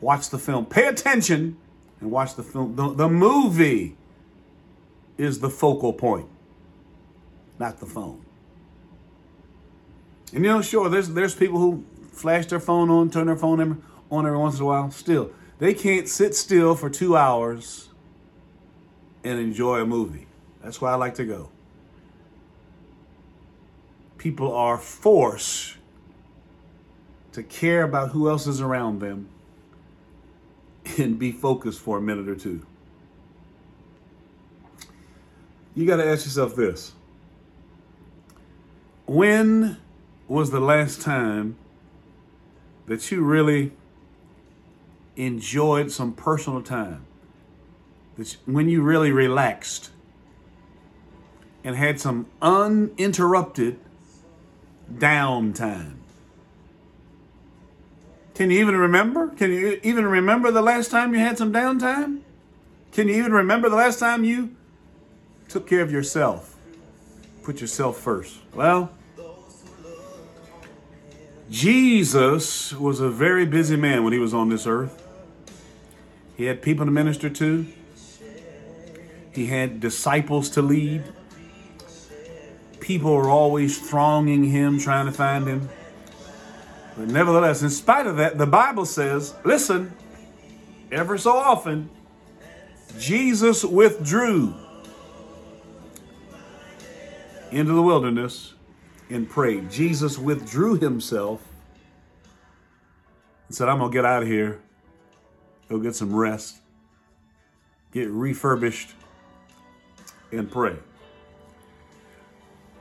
Watch 0.00 0.30
the 0.30 0.38
film. 0.38 0.66
Pay 0.66 0.86
attention 0.86 1.56
and 2.00 2.10
watch 2.10 2.34
the 2.34 2.42
film. 2.42 2.76
The, 2.76 2.94
the 2.94 3.08
movie 3.08 3.96
is 5.18 5.40
the 5.40 5.50
focal 5.50 5.92
point, 5.92 6.28
not 7.58 7.78
the 7.78 7.86
phone. 7.86 8.24
And 10.32 10.44
you 10.44 10.50
know, 10.50 10.62
sure, 10.62 10.88
there's 10.88 11.10
there's 11.10 11.34
people 11.34 11.58
who 11.58 11.84
flash 12.12 12.46
their 12.46 12.60
phone 12.60 12.88
on, 12.90 13.10
turn 13.10 13.26
their 13.26 13.36
phone 13.36 13.82
on 14.10 14.26
every 14.26 14.38
once 14.38 14.56
in 14.56 14.62
a 14.62 14.64
while. 14.66 14.90
Still, 14.90 15.30
they 15.58 15.74
can't 15.74 16.08
sit 16.08 16.34
still 16.34 16.74
for 16.74 16.88
two 16.88 17.16
hours 17.16 17.88
and 19.22 19.38
enjoy 19.38 19.80
a 19.80 19.86
movie. 19.86 20.26
That's 20.62 20.80
why 20.80 20.92
I 20.92 20.94
like 20.94 21.14
to 21.16 21.24
go. 21.24 21.50
People 24.16 24.54
are 24.54 24.78
forced 24.78 25.76
to 27.32 27.42
care 27.42 27.82
about 27.82 28.10
who 28.10 28.28
else 28.28 28.46
is 28.46 28.60
around 28.60 29.00
them 29.00 29.28
and 30.98 31.18
be 31.18 31.32
focused 31.32 31.80
for 31.80 31.98
a 31.98 32.00
minute 32.00 32.28
or 32.28 32.36
two. 32.36 32.64
You 35.74 35.86
got 35.86 35.96
to 35.96 36.06
ask 36.06 36.24
yourself 36.24 36.54
this 36.56 36.92
When 39.06 39.78
was 40.28 40.50
the 40.50 40.60
last 40.60 41.00
time 41.00 41.56
that 42.86 43.10
you 43.10 43.22
really 43.22 43.72
enjoyed 45.16 45.90
some 45.90 46.12
personal 46.12 46.62
time? 46.62 47.06
That 48.16 48.36
when 48.46 48.68
you 48.68 48.82
really 48.82 49.12
relaxed 49.12 49.90
and 51.62 51.76
had 51.76 52.00
some 52.00 52.26
uninterrupted 52.42 53.78
downtime? 54.92 55.99
Can 58.40 58.50
you 58.50 58.58
even 58.60 58.74
remember? 58.74 59.28
Can 59.28 59.52
you 59.52 59.78
even 59.82 60.06
remember 60.06 60.50
the 60.50 60.62
last 60.62 60.90
time 60.90 61.12
you 61.12 61.20
had 61.20 61.36
some 61.36 61.52
downtime? 61.52 62.20
Can 62.90 63.06
you 63.06 63.16
even 63.16 63.32
remember 63.32 63.68
the 63.68 63.76
last 63.76 63.98
time 63.98 64.24
you 64.24 64.56
took 65.50 65.68
care 65.68 65.82
of 65.82 65.92
yourself? 65.92 66.56
Put 67.42 67.60
yourself 67.60 67.98
first. 67.98 68.38
Well, 68.54 68.92
Jesus 71.50 72.72
was 72.72 73.00
a 73.00 73.10
very 73.10 73.44
busy 73.44 73.76
man 73.76 74.04
when 74.04 74.14
he 74.14 74.18
was 74.18 74.32
on 74.32 74.48
this 74.48 74.66
earth. 74.66 75.06
He 76.34 76.46
had 76.46 76.62
people 76.62 76.86
to 76.86 76.90
minister 76.90 77.28
to, 77.28 77.66
he 79.34 79.48
had 79.48 79.80
disciples 79.80 80.48
to 80.52 80.62
lead. 80.62 81.04
People 82.80 83.14
were 83.14 83.28
always 83.28 83.78
thronging 83.78 84.44
him, 84.44 84.78
trying 84.78 85.04
to 85.04 85.12
find 85.12 85.46
him. 85.46 85.68
But 86.96 87.08
nevertheless, 87.08 87.62
in 87.62 87.70
spite 87.70 88.06
of 88.06 88.16
that, 88.16 88.36
the 88.38 88.46
Bible 88.46 88.84
says, 88.84 89.34
listen, 89.44 89.92
ever 90.92 91.16
so 91.16 91.32
often, 91.36 91.88
Jesus 92.98 93.64
withdrew 93.64 94.54
into 97.50 97.72
the 97.72 97.82
wilderness 97.82 98.54
and 99.08 99.28
prayed. 99.28 99.70
Jesus 99.70 100.18
withdrew 100.18 100.76
himself 100.76 101.42
and 103.48 103.56
said, 103.56 103.68
I'm 103.68 103.78
going 103.78 103.90
to 103.90 103.94
get 103.94 104.04
out 104.04 104.22
of 104.22 104.28
here, 104.28 104.60
go 105.68 105.78
get 105.78 105.94
some 105.94 106.14
rest, 106.14 106.58
get 107.92 108.08
refurbished, 108.08 108.94
and 110.32 110.50
pray. 110.50 110.76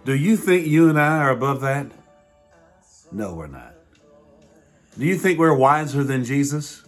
Do 0.05 0.15
you 0.15 0.37
think 0.37 0.67
you 0.67 0.89
and 0.89 0.99
I 0.99 1.19
are 1.19 1.31
above 1.31 1.61
that? 1.61 1.91
No, 3.11 3.33
we're 3.33 3.47
not. 3.47 3.73
Do 4.99 5.05
you 5.05 5.17
think 5.17 5.39
we're 5.39 5.55
wiser 5.55 6.03
than 6.03 6.25
Jesus? 6.25 6.83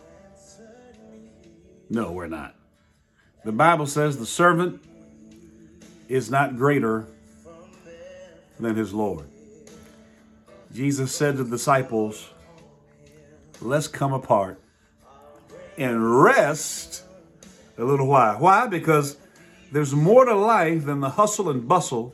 No, 1.90 2.12
we're 2.12 2.28
not. 2.28 2.56
The 3.46 3.54
Bible 3.54 3.88
says 3.88 4.18
the 4.18 4.26
servant 4.26 4.84
is 6.10 6.30
not 6.30 6.58
greater 6.58 7.08
than 8.60 8.76
his 8.76 8.94
Lord. 8.94 9.30
Jesus 10.74 11.16
said 11.16 11.38
to 11.38 11.46
the 11.46 11.52
disciples, 11.52 12.30
Let's 13.62 13.88
come 13.88 14.12
apart 14.12 14.60
and 15.78 16.22
rest 16.22 17.06
a 17.78 17.86
little 17.86 18.08
while. 18.08 18.40
Why? 18.40 18.68
Because 18.68 19.16
there's 19.72 19.96
more 19.96 20.26
to 20.26 20.36
life 20.36 20.84
than 20.84 21.00
the 21.00 21.12
hustle 21.12 21.50
and 21.50 21.66
bustle 21.66 22.14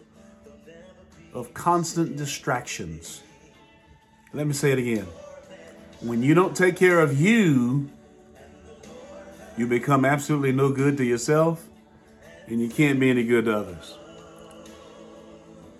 of 1.34 1.56
constant 1.56 2.18
distractions. 2.18 3.24
Let 4.32 4.46
me 4.46 4.54
say 4.54 4.72
it 4.72 4.78
again. 4.78 5.08
When 6.00 6.22
you 6.22 6.36
don't 6.36 6.56
take 6.56 6.76
care 6.76 7.00
of 7.00 7.20
you, 7.20 7.90
you 9.58 9.66
become 9.66 10.06
absolutely 10.06 10.52
no 10.52 10.70
good 10.72 10.98
to 10.98 11.04
yourself 11.04 11.68
and 12.46 12.62
you 12.62 12.70
can't 12.70 13.00
be 13.00 13.10
any 13.10 13.24
good 13.24 13.46
to 13.46 13.58
others. 13.58 13.98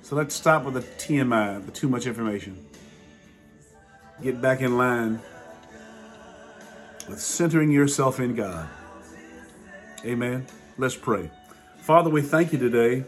So 0.02 0.16
let's 0.16 0.34
stop 0.34 0.64
with 0.64 0.74
the 0.74 0.82
TMI, 0.82 1.64
the 1.66 1.72
too 1.72 1.88
much 1.88 2.08
information. 2.08 2.66
Get 4.22 4.42
back 4.42 4.62
in 4.62 4.78
line 4.78 5.20
with 7.08 7.20
centering 7.20 7.70
yourself 7.70 8.20
in 8.20 8.36
God. 8.36 8.68
Amen. 10.04 10.48
Let's 10.80 10.96
pray. 10.96 11.30
Father, 11.82 12.10
we 12.10 12.24
thank 12.24 12.52
you 12.52 12.58
today 12.58 13.04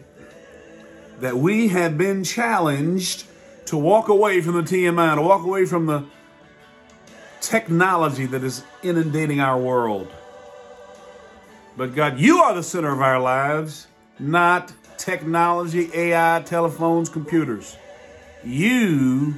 that 1.19 1.37
we 1.37 1.69
have 1.69 1.97
been 1.97 2.23
challenged 2.23 3.25
to 3.65 3.77
walk 3.77 4.09
away 4.09 4.41
from 4.41 4.53
the 4.53 4.61
TMI, 4.61 5.15
to 5.15 5.21
walk 5.21 5.43
away 5.43 5.65
from 5.65 5.87
the 5.87 6.05
technology 7.41 8.25
that 8.28 8.43
is 8.43 8.63
inundating 8.84 9.39
our 9.39 9.60
world. 9.60 10.12
But 11.78 11.95
God, 11.95 12.19
you 12.19 12.39
are 12.39 12.54
the 12.54 12.63
center 12.63 12.91
of 12.91 13.02
our 13.02 13.19
lives, 13.19 13.88
not 14.19 14.73
technology, 14.97 15.89
AI, 15.93 16.41
telephones, 16.45 17.10
computers. 17.10 17.78
You 18.43 19.36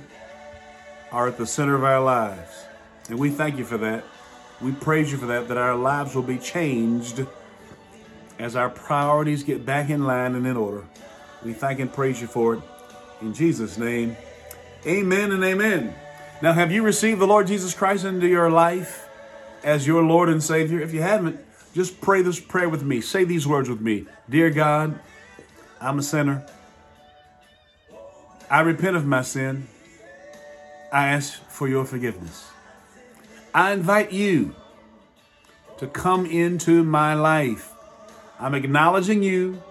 are 1.11 1.27
at 1.27 1.37
the 1.37 1.45
center 1.45 1.75
of 1.75 1.83
our 1.83 2.01
lives. 2.01 2.65
And 3.09 3.19
we 3.19 3.29
thank 3.29 3.57
you 3.57 3.65
for 3.65 3.77
that. 3.77 4.03
We 4.61 4.71
praise 4.71 5.11
you 5.11 5.17
for 5.17 5.25
that, 5.27 5.47
that 5.47 5.57
our 5.57 5.75
lives 5.75 6.15
will 6.15 6.23
be 6.23 6.37
changed 6.37 7.25
as 8.39 8.55
our 8.55 8.69
priorities 8.69 9.43
get 9.43 9.65
back 9.65 9.89
in 9.89 10.05
line 10.05 10.35
and 10.35 10.47
in 10.47 10.57
order. 10.57 10.83
We 11.43 11.53
thank 11.53 11.79
and 11.79 11.91
praise 11.91 12.21
you 12.21 12.27
for 12.27 12.55
it. 12.55 12.61
In 13.21 13.33
Jesus' 13.33 13.77
name, 13.77 14.15
amen 14.85 15.31
and 15.31 15.43
amen. 15.43 15.93
Now, 16.41 16.53
have 16.53 16.71
you 16.71 16.81
received 16.81 17.21
the 17.21 17.27
Lord 17.27 17.45
Jesus 17.45 17.75
Christ 17.75 18.03
into 18.03 18.27
your 18.27 18.49
life 18.49 19.07
as 19.63 19.85
your 19.85 20.03
Lord 20.03 20.27
and 20.27 20.41
Savior? 20.41 20.79
If 20.79 20.91
you 20.91 21.01
haven't, 21.01 21.39
just 21.73 22.01
pray 22.01 22.23
this 22.23 22.39
prayer 22.39 22.67
with 22.67 22.83
me. 22.83 22.99
Say 22.99 23.23
these 23.25 23.45
words 23.45 23.69
with 23.69 23.79
me 23.79 24.07
Dear 24.27 24.49
God, 24.49 24.99
I'm 25.79 25.99
a 25.99 26.03
sinner. 26.03 26.45
I 28.49 28.61
repent 28.61 28.95
of 28.95 29.05
my 29.05 29.21
sin. 29.21 29.67
I 30.91 31.09
ask 31.09 31.33
for 31.47 31.67
your 31.67 31.85
forgiveness. 31.85 32.49
I 33.53 33.71
invite 33.71 34.11
you 34.11 34.55
to 35.77 35.87
come 35.87 36.25
into 36.25 36.83
my 36.83 37.13
life. 37.13 37.71
I'm 38.39 38.55
acknowledging 38.55 39.21
you 39.21 39.61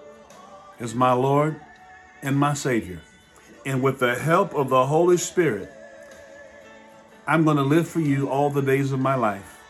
as 0.79 0.95
my 0.95 1.13
Lord 1.13 1.61
and 2.23 2.37
my 2.37 2.55
Savior. 2.55 3.01
And 3.67 3.83
with 3.83 3.99
the 3.99 4.15
help 4.15 4.55
of 4.55 4.71
the 4.71 4.87
Holy 4.87 5.17
Spirit, 5.17 5.71
I'm 7.31 7.45
going 7.45 7.59
to 7.59 7.63
live 7.63 7.87
for 7.87 8.01
you 8.01 8.29
all 8.29 8.51
the 8.51 8.61
days 8.61 8.91
of 8.91 8.99
my 8.99 9.15
life. 9.15 9.63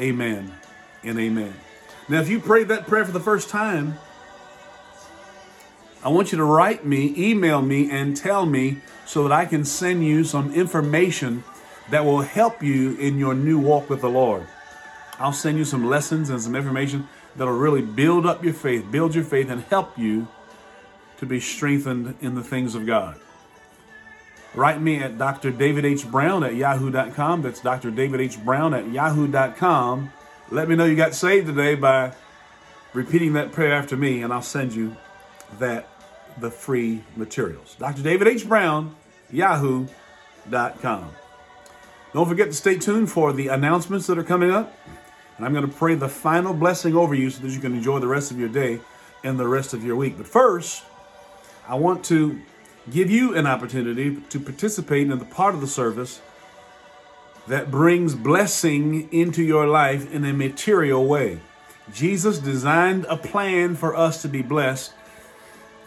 Amen 0.00 0.52
and 1.04 1.16
amen. 1.16 1.54
Now, 2.08 2.20
if 2.20 2.28
you 2.28 2.40
prayed 2.40 2.66
that 2.68 2.88
prayer 2.88 3.04
for 3.04 3.12
the 3.12 3.20
first 3.20 3.50
time, 3.50 3.96
I 6.02 6.08
want 6.08 6.32
you 6.32 6.38
to 6.38 6.44
write 6.44 6.84
me, 6.84 7.14
email 7.16 7.62
me, 7.62 7.88
and 7.88 8.16
tell 8.16 8.46
me 8.46 8.78
so 9.06 9.22
that 9.22 9.32
I 9.32 9.46
can 9.46 9.64
send 9.64 10.04
you 10.04 10.24
some 10.24 10.52
information 10.52 11.44
that 11.90 12.04
will 12.04 12.22
help 12.22 12.64
you 12.64 12.96
in 12.96 13.16
your 13.16 13.36
new 13.36 13.60
walk 13.60 13.88
with 13.88 14.00
the 14.00 14.10
Lord. 14.10 14.44
I'll 15.20 15.32
send 15.32 15.56
you 15.56 15.64
some 15.64 15.88
lessons 15.88 16.30
and 16.30 16.42
some 16.42 16.56
information 16.56 17.06
that'll 17.36 17.54
really 17.54 17.82
build 17.82 18.26
up 18.26 18.42
your 18.42 18.54
faith, 18.54 18.90
build 18.90 19.14
your 19.14 19.22
faith, 19.22 19.50
and 19.50 19.62
help 19.62 19.96
you 19.96 20.26
to 21.18 21.26
be 21.26 21.38
strengthened 21.38 22.16
in 22.20 22.34
the 22.34 22.42
things 22.42 22.74
of 22.74 22.86
God. 22.86 23.20
Write 24.60 24.82
me 24.82 24.98
at 24.98 25.16
Dr. 25.16 25.50
David 25.52 25.86
H. 25.86 26.06
Brown 26.06 26.44
at 26.44 26.54
yahoo.com. 26.54 27.40
That's 27.40 27.60
Dr. 27.60 27.90
David 27.90 28.20
H. 28.20 28.38
Brown 28.44 28.74
at 28.74 28.92
yahoo.com. 28.92 30.12
Let 30.50 30.68
me 30.68 30.76
know 30.76 30.84
you 30.84 30.96
got 30.96 31.14
saved 31.14 31.46
today 31.46 31.76
by 31.76 32.12
repeating 32.92 33.32
that 33.32 33.52
prayer 33.52 33.72
after 33.72 33.96
me, 33.96 34.22
and 34.22 34.34
I'll 34.34 34.42
send 34.42 34.74
you 34.74 34.94
that 35.58 35.88
the 36.36 36.50
free 36.50 37.02
materials. 37.16 37.74
Dr. 37.78 38.02
David 38.02 38.28
H. 38.28 38.46
Brown, 38.46 38.94
yahoo.com. 39.30 41.10
Don't 42.12 42.28
forget 42.28 42.48
to 42.48 42.54
stay 42.54 42.76
tuned 42.76 43.10
for 43.10 43.32
the 43.32 43.48
announcements 43.48 44.06
that 44.08 44.18
are 44.18 44.22
coming 44.22 44.50
up. 44.50 44.76
And 45.38 45.46
I'm 45.46 45.54
going 45.54 45.66
to 45.66 45.74
pray 45.74 45.94
the 45.94 46.06
final 46.06 46.52
blessing 46.52 46.94
over 46.94 47.14
you 47.14 47.30
so 47.30 47.40
that 47.40 47.50
you 47.50 47.60
can 47.60 47.74
enjoy 47.74 47.98
the 47.98 48.08
rest 48.08 48.30
of 48.30 48.38
your 48.38 48.50
day 48.50 48.80
and 49.24 49.40
the 49.40 49.48
rest 49.48 49.72
of 49.72 49.82
your 49.82 49.96
week. 49.96 50.18
But 50.18 50.26
first, 50.26 50.84
I 51.66 51.76
want 51.76 52.04
to 52.04 52.38
give 52.90 53.10
you 53.10 53.34
an 53.36 53.46
opportunity 53.46 54.16
to 54.30 54.40
participate 54.40 55.10
in 55.10 55.18
the 55.18 55.24
part 55.24 55.54
of 55.54 55.60
the 55.60 55.66
service 55.66 56.20
that 57.46 57.70
brings 57.70 58.14
blessing 58.14 59.12
into 59.12 59.42
your 59.42 59.66
life 59.66 60.12
in 60.12 60.24
a 60.24 60.32
material 60.32 61.06
way. 61.06 61.40
Jesus 61.92 62.38
designed 62.38 63.04
a 63.08 63.16
plan 63.16 63.74
for 63.74 63.96
us 63.96 64.22
to 64.22 64.28
be 64.28 64.42
blessed 64.42 64.92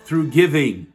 through 0.03 0.29
giving. 0.29 0.87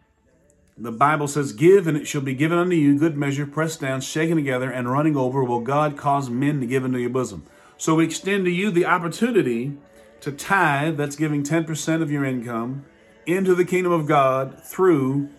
The 0.76 0.92
Bible 0.92 1.26
says, 1.26 1.52
Give, 1.52 1.86
and 1.86 1.96
it 1.96 2.06
shall 2.06 2.20
be 2.20 2.34
given 2.34 2.58
unto 2.58 2.76
you, 2.76 2.98
good 2.98 3.16
measure, 3.16 3.46
pressed 3.46 3.80
down, 3.80 4.00
shaken 4.00 4.36
together, 4.36 4.70
and 4.70 4.90
running 4.90 5.16
over, 5.16 5.42
will 5.42 5.60
God 5.60 5.96
cause 5.96 6.28
men 6.28 6.60
to 6.60 6.66
give 6.66 6.84
into 6.84 7.00
your 7.00 7.10
bosom. 7.10 7.44
So 7.78 7.94
we 7.94 8.04
extend 8.04 8.44
to 8.44 8.50
you 8.50 8.70
the 8.70 8.86
opportunity 8.86 9.76
to 10.20 10.32
tithe, 10.32 10.96
that's 10.96 11.16
giving 11.16 11.42
10% 11.42 12.02
of 12.02 12.10
your 12.10 12.24
income, 12.24 12.84
into 13.26 13.54
the 13.54 13.64
kingdom 13.64 13.92
of 13.92 14.06
God 14.06 14.62
through 14.62 15.30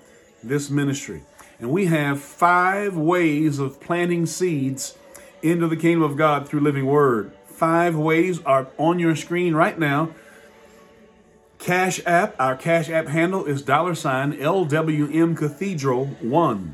this 0.43 0.69
ministry. 0.69 1.23
And 1.59 1.71
we 1.71 1.87
have 1.87 2.21
five 2.21 2.95
ways 2.95 3.59
of 3.59 3.81
planting 3.81 4.25
seeds 4.25 4.97
into 5.41 5.67
the 5.67 5.75
kingdom 5.75 6.03
of 6.03 6.17
God 6.17 6.47
through 6.47 6.61
living 6.61 6.85
word. 6.85 7.31
Five 7.45 7.95
ways 7.95 8.41
are 8.43 8.67
on 8.77 8.99
your 8.99 9.15
screen 9.15 9.53
right 9.53 9.77
now. 9.77 10.09
Cash 11.57 11.99
App, 12.05 12.35
our 12.39 12.55
Cash 12.55 12.89
App 12.89 13.07
handle 13.07 13.45
is 13.45 13.61
dollar 13.61 13.93
sign 13.93 14.33
LWM 14.33 15.35
Cathedral 15.35 16.05
1. 16.05 16.73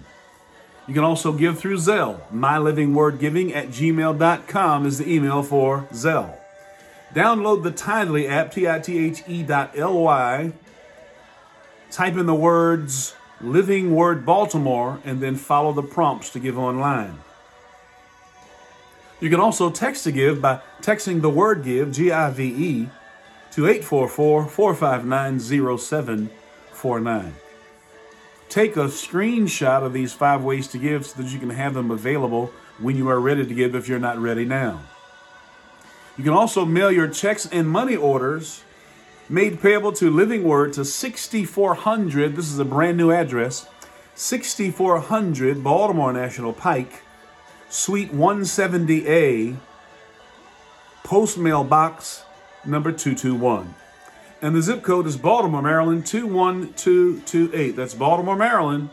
You 0.87 0.93
can 0.93 1.03
also 1.03 1.33
give 1.33 1.57
through 1.57 1.77
Zelle. 1.77 2.21
MyLivingWordGiving 2.31 3.55
at 3.55 3.69
gmail.com 3.69 4.85
is 4.85 4.99
the 4.99 5.11
email 5.11 5.41
for 5.41 5.87
Zelle. 5.91 6.37
Download 7.15 7.63
the 7.63 7.71
Tithely 7.71 8.29
app, 8.29 8.51
T-I-T-H-E 8.51 9.43
dot 9.43 9.71
L-Y. 9.75 10.51
Type 11.89 12.17
in 12.17 12.25
the 12.27 12.35
words 12.35 13.15
Living 13.45 13.95
Word 13.95 14.25
Baltimore 14.25 14.99
and 15.05 15.21
then 15.21 15.35
follow 15.35 15.71
the 15.71 15.83
prompts 15.83 16.29
to 16.31 16.39
give 16.39 16.57
online. 16.57 17.19
You 19.21 19.29
can 19.29 19.39
also 19.39 19.69
text 19.69 20.03
to 20.03 20.11
give 20.11 20.41
by 20.41 20.59
texting 20.81 21.21
the 21.21 21.29
word 21.29 21.63
give, 21.63 21.91
G 21.91 22.11
I 22.11 22.29
V 22.31 22.43
E, 22.43 22.89
to 23.51 23.67
844 23.67 24.47
459 24.47 25.39
0749. 25.77 27.35
Take 28.49 28.75
a 28.75 28.85
screenshot 28.85 29.83
of 29.83 29.93
these 29.93 30.11
five 30.13 30.43
ways 30.43 30.67
to 30.67 30.77
give 30.77 31.05
so 31.05 31.21
that 31.21 31.31
you 31.31 31.39
can 31.39 31.51
have 31.51 31.73
them 31.73 31.91
available 31.91 32.51
when 32.79 32.97
you 32.97 33.07
are 33.09 33.19
ready 33.19 33.45
to 33.45 33.53
give 33.53 33.73
if 33.73 33.87
you're 33.87 33.99
not 33.99 34.17
ready 34.17 34.43
now. 34.43 34.81
You 36.17 36.23
can 36.23 36.33
also 36.33 36.65
mail 36.65 36.91
your 36.91 37.07
checks 37.07 37.45
and 37.45 37.69
money 37.69 37.95
orders 37.95 38.64
made 39.29 39.61
payable 39.61 39.91
to 39.93 40.09
Living 40.09 40.43
Word 40.43 40.73
to 40.73 40.83
6400. 40.85 42.35
This 42.35 42.51
is 42.51 42.59
a 42.59 42.65
brand 42.65 42.97
new 42.97 43.11
address 43.11 43.67
6400 44.15 45.63
Baltimore 45.63 46.11
National 46.13 46.53
Pike, 46.53 47.01
Suite 47.69 48.13
170A, 48.13 49.57
Post 51.03 51.37
Mail 51.37 51.63
Box 51.63 52.23
number 52.65 52.91
221. 52.91 53.75
And 54.41 54.55
the 54.55 54.61
zip 54.61 54.83
code 54.83 55.07
is 55.07 55.15
Baltimore, 55.17 55.61
Maryland 55.61 56.05
21228. 56.05 57.75
That's 57.75 57.93
Baltimore, 57.93 58.35
Maryland 58.35 58.89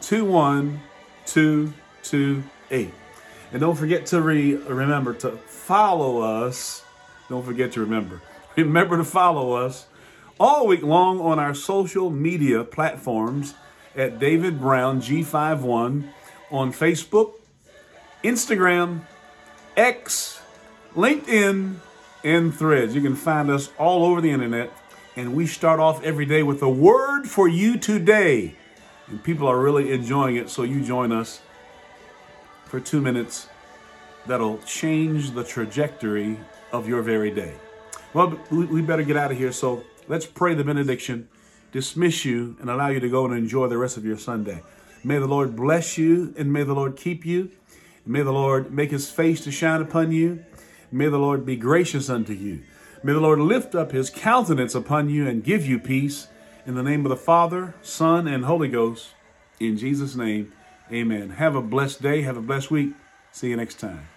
21228. 0.00 2.94
And 3.52 3.60
don't 3.60 3.76
forget 3.76 4.06
to 4.06 4.20
re- 4.20 4.56
remember 4.56 5.14
to 5.14 5.30
follow 5.32 6.20
us. 6.20 6.84
Don't 7.28 7.44
forget 7.44 7.72
to 7.72 7.80
remember. 7.80 8.22
Remember 8.64 8.96
to 8.96 9.04
follow 9.04 9.52
us 9.52 9.86
all 10.40 10.66
week 10.66 10.82
long 10.82 11.20
on 11.20 11.38
our 11.38 11.54
social 11.54 12.08
media 12.08 12.64
platforms 12.64 13.54
at 13.94 14.18
David 14.18 14.58
Brown 14.58 15.00
G51 15.02 16.08
on 16.50 16.72
Facebook, 16.72 17.34
Instagram, 18.24 19.02
X, 19.76 20.40
LinkedIn, 20.94 21.76
and 22.24 22.54
Threads. 22.54 22.94
You 22.94 23.02
can 23.02 23.14
find 23.14 23.50
us 23.50 23.70
all 23.78 24.04
over 24.06 24.22
the 24.22 24.30
internet. 24.30 24.72
And 25.16 25.34
we 25.34 25.46
start 25.46 25.78
off 25.78 26.02
every 26.02 26.26
day 26.26 26.42
with 26.42 26.62
a 26.62 26.68
word 26.68 27.26
for 27.26 27.48
you 27.48 27.78
today. 27.78 28.54
And 29.08 29.22
people 29.22 29.48
are 29.48 29.58
really 29.58 29.92
enjoying 29.92 30.36
it, 30.36 30.48
so 30.48 30.62
you 30.62 30.82
join 30.82 31.12
us 31.12 31.40
for 32.64 32.80
two 32.80 33.00
minutes 33.00 33.48
that'll 34.26 34.58
change 34.58 35.32
the 35.32 35.44
trajectory 35.44 36.38
of 36.72 36.88
your 36.88 37.02
very 37.02 37.30
day. 37.30 37.54
Well, 38.16 38.40
we 38.50 38.80
better 38.80 39.02
get 39.02 39.18
out 39.18 39.30
of 39.30 39.36
here, 39.36 39.52
so 39.52 39.84
let's 40.08 40.24
pray 40.24 40.54
the 40.54 40.64
benediction, 40.64 41.28
dismiss 41.70 42.24
you, 42.24 42.56
and 42.62 42.70
allow 42.70 42.88
you 42.88 42.98
to 42.98 43.10
go 43.10 43.26
and 43.26 43.36
enjoy 43.36 43.68
the 43.68 43.76
rest 43.76 43.98
of 43.98 44.06
your 44.06 44.16
Sunday. 44.16 44.62
May 45.04 45.18
the 45.18 45.26
Lord 45.26 45.54
bless 45.54 45.98
you, 45.98 46.32
and 46.38 46.50
may 46.50 46.62
the 46.62 46.72
Lord 46.72 46.96
keep 46.96 47.26
you. 47.26 47.50
May 48.06 48.22
the 48.22 48.32
Lord 48.32 48.72
make 48.72 48.90
his 48.90 49.10
face 49.10 49.44
to 49.44 49.52
shine 49.52 49.82
upon 49.82 50.12
you. 50.12 50.42
May 50.90 51.10
the 51.10 51.18
Lord 51.18 51.44
be 51.44 51.56
gracious 51.56 52.08
unto 52.08 52.32
you. 52.32 52.62
May 53.02 53.12
the 53.12 53.20
Lord 53.20 53.38
lift 53.38 53.74
up 53.74 53.92
his 53.92 54.08
countenance 54.08 54.74
upon 54.74 55.10
you 55.10 55.28
and 55.28 55.44
give 55.44 55.66
you 55.66 55.78
peace. 55.78 56.28
In 56.64 56.74
the 56.74 56.82
name 56.82 57.04
of 57.04 57.10
the 57.10 57.16
Father, 57.18 57.74
Son, 57.82 58.26
and 58.26 58.46
Holy 58.46 58.68
Ghost, 58.68 59.08
in 59.60 59.76
Jesus' 59.76 60.16
name, 60.16 60.54
amen. 60.90 61.28
Have 61.28 61.54
a 61.54 61.60
blessed 61.60 62.00
day. 62.00 62.22
Have 62.22 62.38
a 62.38 62.40
blessed 62.40 62.70
week. 62.70 62.94
See 63.30 63.50
you 63.50 63.56
next 63.56 63.78
time. 63.78 64.08